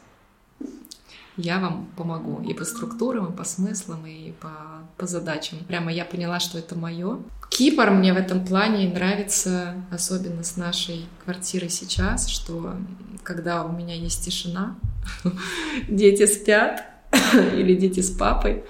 я 1.37 1.59
вам 1.59 1.89
помогу 1.97 2.43
и 2.43 2.55
по 2.55 2.65
структурам, 2.65 3.33
и 3.33 3.37
по 3.37 3.45
смыслам, 3.45 4.07
и 4.07 4.33
по, 4.33 4.51
по 4.97 5.07
задачам. 5.07 5.59
Прямо 5.67 5.93
я 5.93 6.05
поняла, 6.05 6.41
что 6.41 6.59
это 6.59 6.77
мое. 6.77 7.21
Кипр 7.51 7.91
мне 7.91 8.13
в 8.13 8.17
этом 8.17 8.45
плане 8.45 8.89
нравится, 8.89 9.75
особенно 9.91 10.43
с 10.43 10.57
нашей 10.57 11.07
квартирой 11.25 11.69
сейчас, 11.69 12.29
что 12.29 12.75
когда 13.23 13.65
у 13.65 13.73
меня 13.73 13.95
есть 13.95 14.25
тишина, 14.25 14.77
дети 15.89 16.27
спят, 16.27 16.87
или 17.55 17.75
дети 17.75 18.01
с 18.01 18.11
папой, 18.11 18.65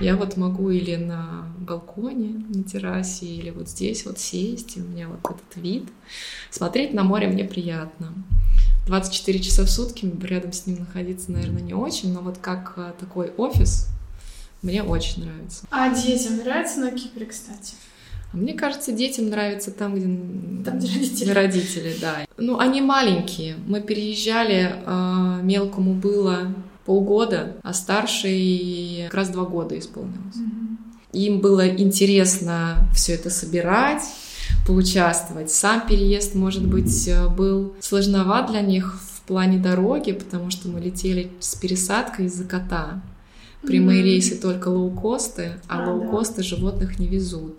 я 0.00 0.16
вот 0.16 0.36
могу 0.36 0.70
или 0.70 0.96
на 0.96 1.46
балконе, 1.58 2.44
на 2.48 2.62
террасе, 2.62 3.26
или 3.26 3.50
вот 3.50 3.68
здесь 3.68 4.04
вот 4.04 4.18
сесть, 4.18 4.76
и 4.76 4.80
у 4.80 4.84
меня 4.84 5.08
вот 5.08 5.20
этот 5.20 5.56
вид. 5.56 5.88
Смотреть 6.50 6.92
на 6.94 7.02
море 7.02 7.28
мне 7.28 7.44
приятно. 7.44 8.12
24 8.88 9.38
часа 9.38 9.64
в 9.64 9.70
сутки 9.70 10.10
рядом 10.22 10.52
с 10.52 10.66
ним 10.66 10.80
находиться, 10.80 11.30
наверное, 11.30 11.62
не 11.62 11.74
очень, 11.74 12.12
но 12.12 12.20
вот 12.20 12.38
как 12.38 12.74
э, 12.76 12.92
такой 12.98 13.30
офис, 13.36 13.88
Мне 14.62 14.82
очень 14.82 15.24
нравится. 15.24 15.64
А 15.70 15.94
детям 15.94 16.38
нравится 16.38 16.80
на 16.80 16.90
Кипре, 16.90 17.26
кстати? 17.26 17.74
А 18.32 18.36
мне 18.36 18.54
кажется, 18.54 18.92
детям 18.92 19.28
нравится 19.28 19.70
там, 19.70 19.94
где, 19.94 20.06
там, 20.64 20.78
где 20.78 20.88
родители. 20.88 21.30
родители, 21.30 21.96
да. 22.00 22.26
Ну, 22.38 22.58
они 22.58 22.80
маленькие. 22.80 23.56
Мы 23.66 23.80
переезжали, 23.80 24.74
э, 24.84 25.40
мелкому 25.42 25.94
было 25.94 26.54
полгода, 26.84 27.56
а 27.62 27.74
старший 27.74 29.04
как 29.04 29.14
раз 29.14 29.28
два 29.28 29.44
года 29.44 29.78
исполнилось. 29.78 30.36
Mm-hmm. 30.36 30.68
Им 31.12 31.40
было 31.40 31.68
интересно 31.68 32.88
все 32.94 33.14
это 33.14 33.28
собирать, 33.28 34.02
поучаствовать. 34.68 35.50
Сам 35.50 35.86
переезд, 35.86 36.34
может 36.34 36.66
быть, 36.66 37.08
э, 37.08 37.26
был 37.26 37.74
сложноват 37.80 38.50
для 38.50 38.60
них 38.60 39.00
в 39.00 39.22
плане 39.22 39.58
дороги, 39.58 40.12
потому 40.12 40.50
что 40.50 40.68
мы 40.68 40.78
летели 40.78 41.30
с 41.40 41.54
пересадкой 41.54 42.26
из-за 42.26 42.44
кота. 42.44 43.00
Прямые 43.62 44.02
mm-hmm. 44.02 44.04
рейсы 44.04 44.36
только 44.36 44.68
лоукосты, 44.68 45.52
а, 45.68 45.84
а 45.84 45.90
лоукосты 45.90 46.36
да. 46.36 46.42
животных 46.42 46.98
не 46.98 47.06
везут. 47.06 47.56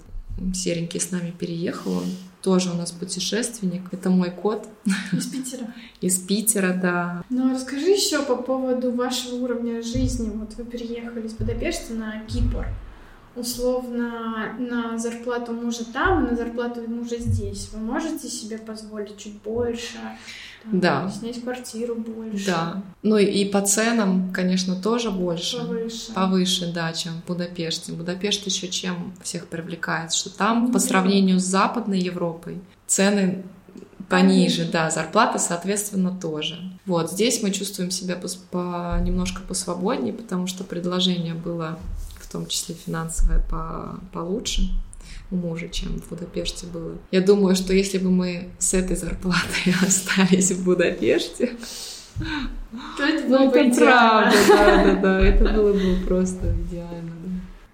Серенький 0.53 0.99
с 0.99 1.09
нами 1.09 1.31
переехал, 1.31 1.93
он 1.93 2.05
тоже 2.43 2.69
у 2.69 2.75
нас 2.75 2.91
путешественник. 2.91 3.81
Это 3.91 4.11
мой 4.11 4.29
кот. 4.29 4.67
Из 5.11 5.25
Питера. 5.25 5.73
Из 6.01 6.19
Питера, 6.19 6.79
да. 6.79 7.23
Ну, 7.31 7.51
расскажи 7.51 7.89
еще 7.89 8.21
по 8.21 8.35
поводу 8.35 8.91
вашего 8.91 9.35
уровня 9.35 9.81
жизни. 9.81 10.29
Вот 10.31 10.53
вы 10.57 10.63
переехали 10.63 11.25
из 11.25 11.33
Будапешта 11.33 11.95
на 11.95 12.19
Кипр. 12.27 12.67
Условно, 13.39 14.55
на 14.59 14.97
зарплату 14.97 15.53
мужа 15.53 15.85
там, 15.93 16.25
на 16.25 16.35
зарплату 16.35 16.81
мужа 16.87 17.17
здесь. 17.17 17.69
Вы 17.71 17.79
можете 17.79 18.27
себе 18.27 18.57
позволить 18.57 19.17
чуть 19.17 19.41
больше? 19.41 19.97
Там, 20.63 20.79
да. 20.79 21.09
Снять 21.09 21.41
квартиру 21.41 21.95
больше. 21.95 22.45
Да. 22.47 22.83
Ну 23.01 23.17
и 23.17 23.45
по 23.45 23.61
ценам, 23.61 24.33
конечно, 24.33 24.75
тоже 24.75 25.09
больше. 25.09 25.57
Повыше. 25.59 26.11
Повыше, 26.13 26.73
да, 26.73 26.91
чем 26.91 27.13
в 27.21 27.25
Будапеште. 27.27 27.93
Будапешт 27.93 28.45
еще 28.45 28.67
чем 28.67 29.13
всех 29.23 29.47
привлекает, 29.47 30.11
что 30.11 30.29
там 30.29 30.65
ну, 30.65 30.73
по 30.73 30.79
сравнению 30.79 31.39
с 31.39 31.43
Западной 31.43 31.99
Европой 31.99 32.59
цены 32.87 33.45
пониже, 34.09 34.65
да, 34.65 34.89
зарплата, 34.89 35.39
соответственно, 35.39 36.11
тоже. 36.19 36.59
Вот, 36.85 37.11
здесь 37.11 37.41
мы 37.43 37.51
чувствуем 37.51 37.91
себя 37.91 38.15
по, 38.15 38.27
по, 38.51 38.99
немножко 39.01 39.41
посвободнее, 39.47 40.13
потому 40.13 40.47
что 40.47 40.63
предложение 40.63 41.35
было 41.35 41.77
в 42.29 42.31
том 42.31 42.45
числе 42.45 42.75
финансовое 42.75 43.39
по, 43.49 43.99
получше 44.13 44.69
у 45.31 45.35
мужа, 45.35 45.67
чем 45.67 45.99
в 45.99 46.09
Будапеште 46.09 46.67
было. 46.67 46.95
Я 47.11 47.21
думаю, 47.21 47.55
что 47.55 47.73
если 47.73 47.97
бы 47.97 48.11
мы 48.11 48.49
с 48.59 48.75
этой 48.75 48.95
зарплатой 48.95 49.73
остались 49.81 50.51
в 50.51 50.63
Будапеште, 50.63 51.57
то 52.97 53.03
это 53.03 53.27
было 53.27 53.39
ну, 53.39 53.51
бы 53.51 53.57
это 53.57 53.77
правда, 53.79 54.37
да, 54.47 54.83
да, 54.83 54.95
да, 54.95 55.25
это 55.25 55.43
было 55.53 55.73
бы 55.73 56.05
просто 56.05 56.53
идеально. 56.67 57.11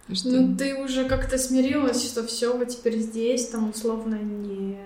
Да. 0.08 0.16
Что... 0.16 0.30
Ну, 0.30 0.56
ты 0.56 0.76
уже 0.76 1.04
как-то 1.04 1.38
смирилась, 1.38 2.06
что 2.06 2.26
все, 2.26 2.56
вот 2.56 2.70
теперь 2.70 3.00
здесь, 3.00 3.48
там 3.50 3.72
условно 3.72 4.16
не 4.16 4.78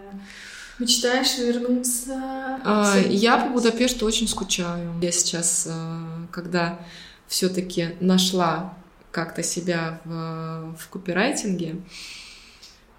мечтаешь 0.80 1.38
вернуться. 1.38 2.16
А, 2.64 2.98
я 3.08 3.38
по 3.38 3.52
Будапешту 3.52 4.06
очень 4.08 4.28
скучаю. 4.28 4.94
Я 5.00 5.12
сейчас, 5.12 5.68
а, 5.70 6.26
когда 6.32 6.80
все-таки 7.28 7.90
нашла 8.00 8.74
как-то 9.12 9.44
себя 9.44 10.02
в, 10.06 10.76
в 10.78 10.90
копирайтинге, 10.90 11.78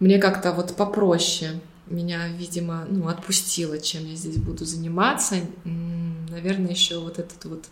мне 0.00 0.18
как-то 0.18 0.52
вот 0.52 0.76
попроще 0.76 1.60
меня, 1.90 2.28
видимо, 2.28 2.86
ну, 2.88 3.08
отпустило, 3.08 3.78
чем 3.78 4.06
я 4.06 4.14
здесь 4.14 4.36
буду 4.36 4.64
заниматься. 4.64 5.36
Наверное, 5.64 6.70
еще 6.70 7.00
вот 7.00 7.18
этот 7.18 7.44
вот 7.44 7.64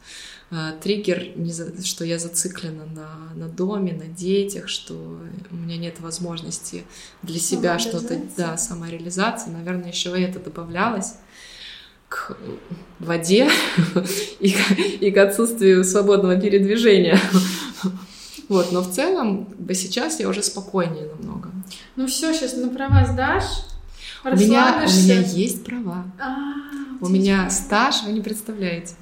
э, 0.51 0.73
триггер, 0.83 1.37
не 1.37 1.53
за, 1.53 1.83
что 1.85 2.05
я 2.05 2.19
зациклена 2.19 2.85
на, 2.87 3.11
на 3.37 3.49
доме, 3.49 3.93
на 3.93 4.07
детях, 4.07 4.69
что 4.69 5.21
у 5.51 5.55
меня 5.55 5.77
нет 5.77 6.01
возможности 6.01 6.83
для 7.23 7.39
себя 7.39 7.79
что-то, 7.79 8.21
да, 8.37 8.57
самореализации. 8.57 9.51
Наверное, 9.51 9.91
еще 9.91 10.11
это 10.21 10.41
добавлялось 10.41 11.15
к 12.09 12.37
воде 12.99 13.49
и, 14.41 14.57
и 15.01 15.11
к 15.13 15.17
отсутствию 15.19 15.85
свободного 15.85 16.41
передвижения. 16.41 17.21
Вот, 18.49 18.73
но 18.73 18.81
в 18.81 18.91
целом, 18.91 19.45
бы 19.59 19.75
сейчас 19.75 20.21
я 20.21 20.29
уже 20.29 20.43
спокойнее 20.43 21.07
намного. 21.07 21.51
Ну 21.97 22.07
все, 22.07 22.33
сейчас 22.33 22.57
на 22.57 22.69
права 22.69 23.07
сдашь, 23.07 23.65
у 24.25 24.31
меня, 24.31 24.85
у 24.85 24.89
меня 24.89 25.21
есть 25.21 25.65
права. 25.65 26.05
А, 26.19 26.55
у 27.01 27.09
меня 27.09 27.51
стаж, 27.51 28.03
вы 28.05 28.13
не 28.13 28.21
представляете. 28.21 28.95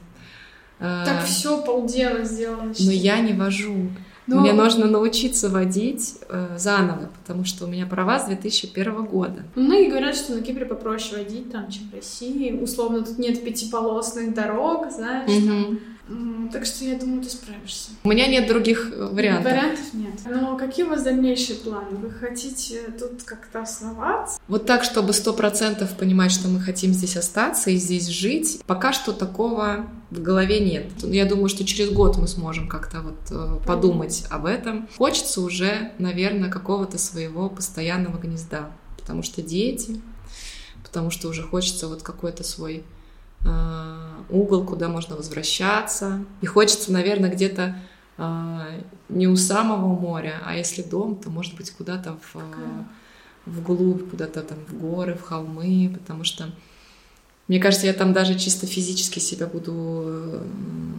Так 0.78 1.22
а, 1.22 1.24
все, 1.24 1.62
полдела 1.62 2.24
сделано. 2.24 2.72
Но 2.78 2.90
я 2.90 3.20
не 3.20 3.32
вожу. 3.32 3.90
Но... 4.26 4.40
Мне 4.40 4.52
нужно 4.52 4.86
научиться 4.86 5.48
водить 5.48 6.16
э, 6.28 6.56
заново, 6.58 7.10
потому 7.22 7.44
что 7.44 7.64
у 7.64 7.68
меня 7.68 7.86
права 7.86 8.18
с 8.18 8.26
2001 8.26 9.04
года. 9.04 9.44
Многие 9.54 9.88
говорят, 9.88 10.16
что 10.16 10.34
на 10.34 10.42
Кипре 10.42 10.66
попроще 10.66 11.22
водить, 11.22 11.52
там, 11.52 11.70
чем 11.70 11.88
в 11.90 11.94
России. 11.94 12.50
Условно, 12.60 13.04
тут 13.04 13.18
нет 13.18 13.44
пятиполосных 13.44 14.34
дорог, 14.34 14.90
знаешь, 14.90 15.30
угу. 15.30 15.46
там 15.46 15.78
так 16.52 16.64
что 16.64 16.84
я 16.84 16.96
думаю, 16.96 17.20
ты 17.20 17.28
справишься. 17.28 17.90
У 18.04 18.08
меня 18.08 18.28
нет 18.28 18.46
других 18.46 18.92
э, 18.92 19.06
вариантов. 19.06 19.50
Вариантов 19.50 19.94
нет. 19.94 20.14
Но 20.24 20.56
какие 20.56 20.84
у 20.84 20.90
вас 20.90 21.02
дальнейшие 21.02 21.58
планы? 21.58 21.96
Вы 21.96 22.10
хотите 22.10 22.92
тут 22.96 23.24
как-то 23.24 23.62
основаться? 23.62 24.38
Вот 24.46 24.66
так, 24.66 24.84
чтобы 24.84 25.12
сто 25.12 25.32
процентов 25.32 25.96
понимать, 25.96 26.30
что 26.30 26.46
мы 26.46 26.60
хотим 26.60 26.92
здесь 26.92 27.16
остаться 27.16 27.70
и 27.70 27.76
здесь 27.76 28.06
жить, 28.06 28.62
пока 28.66 28.92
что 28.92 29.12
такого 29.12 29.86
в 30.10 30.22
голове 30.22 30.60
нет. 30.60 30.92
Я 31.02 31.24
думаю, 31.26 31.48
что 31.48 31.64
через 31.64 31.90
год 31.90 32.16
мы 32.18 32.28
сможем 32.28 32.68
как-то 32.68 33.00
вот 33.00 33.18
э, 33.30 33.58
подумать 33.66 34.26
об 34.30 34.46
этом. 34.46 34.88
Хочется 34.96 35.40
уже, 35.40 35.90
наверное, 35.98 36.50
какого-то 36.50 36.98
своего 36.98 37.50
постоянного 37.50 38.16
гнезда, 38.18 38.70
потому 38.96 39.24
что 39.24 39.42
дети, 39.42 40.00
потому 40.84 41.10
что 41.10 41.26
уже 41.26 41.42
хочется 41.42 41.88
вот 41.88 42.04
какой-то 42.04 42.44
свой 42.44 42.84
Э, 42.86 42.95
угол, 44.28 44.64
куда 44.64 44.88
можно 44.88 45.16
возвращаться. 45.16 46.24
И 46.40 46.46
хочется, 46.46 46.92
наверное, 46.92 47.30
где-то 47.30 47.76
э, 48.18 48.82
не 49.08 49.28
у 49.28 49.36
самого 49.36 49.98
моря, 49.98 50.40
а 50.44 50.56
если 50.56 50.82
дом, 50.82 51.16
то, 51.16 51.30
может 51.30 51.56
быть, 51.56 51.70
куда-то 51.70 52.18
в, 52.32 52.36
э, 52.36 52.84
вглубь, 53.46 54.10
куда-то 54.10 54.42
там 54.42 54.58
в 54.68 54.78
горы, 54.78 55.14
в 55.14 55.22
холмы, 55.22 55.94
потому 55.96 56.24
что 56.24 56.50
мне 57.48 57.60
кажется, 57.60 57.86
я 57.86 57.92
там 57.92 58.12
даже 58.12 58.36
чисто 58.36 58.66
физически 58.66 59.20
себя 59.20 59.46
буду 59.46 60.42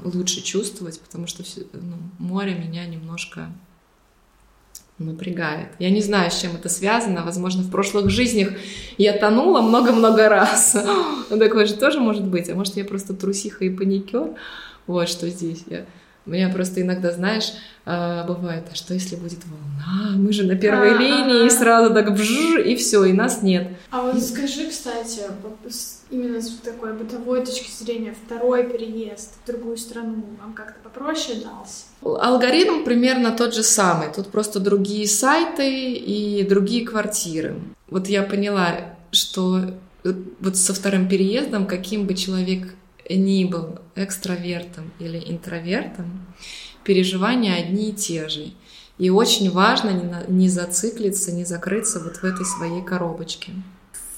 лучше 0.06 0.42
чувствовать, 0.42 1.00
потому 1.02 1.28
что 1.28 1.44
ну, 1.74 1.98
море 2.20 2.56
меня 2.56 2.86
немножко 2.86 3.52
напрягает. 5.00 5.70
Я 5.80 5.90
не 5.90 6.02
знаю, 6.02 6.32
с 6.32 6.40
чем 6.40 6.56
это 6.56 6.70
связано. 6.70 7.24
Возможно, 7.24 7.64
в 7.64 7.72
прошлых 7.72 8.10
жизнях 8.10 8.50
я 8.98 9.14
тонула 9.14 9.62
много-много 9.62 10.28
раз. 10.30 10.76
Такое 11.30 11.66
же 11.66 11.76
тоже 11.76 12.00
может 12.00 12.26
быть. 12.26 12.50
А 12.50 12.56
может, 12.56 12.78
я 12.78 12.86
просто 12.86 13.14
трусиха 13.14 13.66
и 13.66 13.70
паникер. 13.70 14.30
Вот 14.88 15.10
что 15.10 15.30
здесь. 15.30 15.64
Я... 15.68 15.86
У 16.28 16.32
меня 16.32 16.50
просто 16.50 16.82
иногда, 16.82 17.13
знаешь, 17.13 17.54
а, 17.86 18.26
бывает, 18.26 18.66
а 18.70 18.76
что 18.76 18.94
если 18.94 19.16
будет 19.16 19.40
волна? 19.46 20.18
Мы 20.18 20.34
же 20.34 20.44
на 20.44 20.58
первой 20.58 20.94
а, 20.94 20.98
линии, 20.98 21.46
и 21.46 21.50
сразу 21.50 21.94
так 21.94 22.13
бжж, 22.13 22.60
и 22.66 22.76
все, 22.76 23.06
и 23.06 23.13
нас 23.13 23.42
нет. 23.42 23.70
А 23.92 24.02
вот 24.02 24.22
скажи, 24.22 24.70
кстати, 24.70 25.22
именно 26.12 26.42
с 26.42 26.50
такой 26.58 26.92
бытовой 26.92 27.46
точки 27.46 27.72
зрения, 27.72 28.13
второй 28.26 28.66
переезд 28.66 29.36
в 29.42 29.48
другую 29.48 29.78
страну 29.78 30.26
вам 30.42 30.54
как-то 30.54 30.74
попроще 30.84 31.40
дался? 31.40 31.86
Алгоритм 32.04 32.84
примерно 32.84 33.32
тот 33.32 33.56
же 33.56 33.63
самый. 33.63 34.10
Тут 34.13 34.28
просто 34.28 34.60
другие 34.60 35.08
сайты 35.08 35.94
и 35.94 36.44
другие 36.44 36.86
квартиры. 36.86 37.56
Вот 37.90 38.08
я 38.10 38.24
поняла, 38.24 38.96
что 39.12 39.62
вот 40.04 40.58
со 40.58 40.74
вторым 40.74 41.08
переездом, 41.08 41.66
каким 41.66 42.06
бы 42.06 42.16
человек 42.16 42.74
ни 43.15 43.46
был 43.46 43.80
экстравертом 43.96 44.91
или 45.00 45.17
интровертом, 45.32 46.26
переживания 46.84 47.56
одни 47.56 47.89
и 47.89 47.93
те 47.93 48.28
же. 48.28 48.52
И 48.98 49.10
очень 49.10 49.52
важно 49.52 49.91
не, 49.91 50.34
не 50.34 50.50
зациклиться, 50.50 51.32
не 51.32 51.46
закрыться 51.46 52.00
вот 52.00 52.17
в 52.17 52.24
этой 52.24 52.46
своей 52.46 52.82
коробочке. 52.82 53.52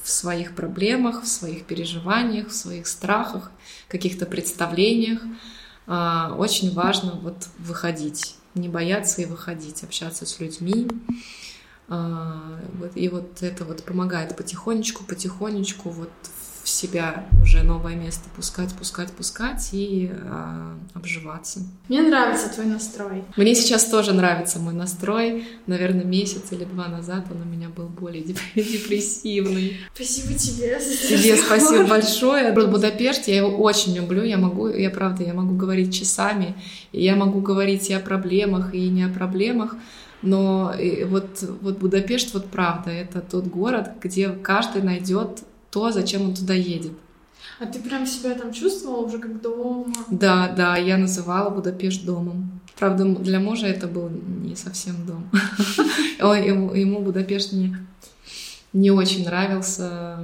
В 0.04 0.10
своих 0.10 0.56
проблемах, 0.56 1.24
в 1.24 1.28
своих 1.28 1.66
переживаниях, 1.66 2.48
в 2.48 2.56
своих 2.56 2.88
страхах, 2.88 3.52
каких-то 3.88 4.26
представлениях. 4.26 5.22
А, 5.86 6.36
очень 6.38 6.74
важно 6.74 7.12
вот 7.22 7.48
выходить, 7.58 8.36
не 8.56 8.70
бояться 8.70 9.22
и 9.22 9.26
выходить, 9.26 9.84
общаться 9.84 10.26
с 10.26 10.40
людьми. 10.40 10.88
А, 11.90 12.60
вот, 12.76 12.92
и 12.96 13.10
вот 13.10 13.44
это 13.44 13.66
вот 13.66 13.84
помогает 13.84 14.38
потихонечку, 14.38 15.04
потихонечку 15.04 15.90
вот 15.90 16.12
в 16.70 16.72
себя 16.72 17.26
уже 17.42 17.64
новое 17.64 17.96
место 17.96 18.30
пускать, 18.36 18.72
пускать, 18.76 19.12
пускать 19.12 19.70
и 19.72 20.12
э, 20.14 20.74
обживаться. 20.94 21.62
Мне 21.88 22.04
нравится 22.04 22.48
твой 22.54 22.68
настрой. 22.68 23.24
Мне 23.36 23.56
сейчас 23.56 23.86
тоже 23.86 24.14
нравится 24.14 24.60
мой 24.60 24.76
настрой. 24.76 25.46
Наверное, 25.66 26.06
месяц 26.06 26.52
или 26.52 26.66
два 26.66 26.88
назад 26.88 27.26
он 27.32 27.42
у 27.42 27.46
меня 27.46 27.70
был 27.70 27.88
более 27.88 28.24
депрессивный. 28.56 29.78
Спасибо 29.96 30.38
тебе. 30.38 30.80
Тебе 30.80 31.38
спасибо 31.38 31.86
большое. 31.86 32.54
Будапешт, 32.54 33.28
я 33.28 33.38
его 33.38 33.50
очень 33.58 33.96
люблю. 33.96 34.24
Я 34.24 34.38
могу, 34.38 34.68
я 34.68 34.92
правда, 34.92 35.24
я 35.24 35.34
могу 35.34 35.56
говорить 35.56 35.98
часами. 35.98 36.56
И 36.92 37.04
я 37.04 37.16
могу 37.16 37.42
говорить 37.42 37.90
и 37.90 37.94
о 37.94 38.00
проблемах, 38.00 38.76
и 38.76 38.90
не 38.90 39.04
о 39.04 39.10
проблемах. 39.10 39.76
Но 40.22 40.76
вот, 41.06 41.44
вот 41.62 41.80
Будапешт, 41.80 42.34
вот 42.34 42.46
правда, 42.46 42.92
это 42.92 43.22
тот 43.22 43.48
город, 43.48 43.92
где 44.02 44.30
каждый 44.30 44.84
найдет 44.84 45.44
то, 45.72 45.92
зачем 45.92 46.24
он 46.24 46.34
туда 46.36 46.54
едет. 46.54 46.94
А 47.60 47.66
ты 47.66 47.80
прям 47.80 48.06
себя 48.06 48.36
там 48.36 48.54
чувствовала 48.54 49.06
уже 49.06 49.20
как 49.20 49.42
дома? 49.42 49.94
Да, 50.10 50.54
да, 50.56 50.78
я 50.78 50.98
называла 50.98 51.50
Будапешт 51.50 52.06
домом. 52.06 52.62
Правда, 52.78 53.04
для 53.04 53.40
мужа 53.40 53.68
это 53.68 53.88
был 53.88 54.10
не 54.10 54.56
совсем 54.56 55.06
дом. 55.06 55.30
Ему 56.20 57.00
Будапешт 57.02 57.52
не, 57.52 57.76
не 58.72 58.92
очень 58.92 59.26
нравился, 59.26 60.20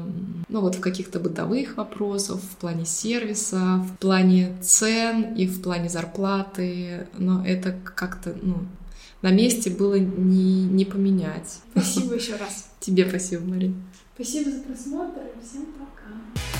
ну 0.47 0.61
вот 0.61 0.75
в 0.75 0.79
каких-то 0.79 1.19
бытовых 1.19 1.75
вопросах, 1.75 2.37
в 2.37 2.55
плане 2.55 2.85
сервиса, 2.85 3.77
в 3.77 3.97
плане 3.97 4.55
цен 4.61 5.33
и 5.35 5.47
в 5.47 5.61
плане 5.61 5.89
зарплаты, 5.89 7.07
но 7.17 7.45
это 7.45 7.75
как-то, 7.83 8.33
ну, 8.41 8.59
на 9.21 9.31
месте 9.31 9.69
было 9.69 9.95
не, 9.95 10.63
не 10.65 10.85
поменять. 10.85 11.59
Спасибо 11.71 12.13
еще 12.13 12.35
раз. 12.35 12.69
Тебе 12.79 13.09
спасибо, 13.09 13.43
Мария. 13.43 13.73
Спасибо 14.15 14.49
за 14.49 14.61
просмотр 14.61 15.19
и 15.25 15.45
всем 15.45 15.65
пока. 15.73 16.54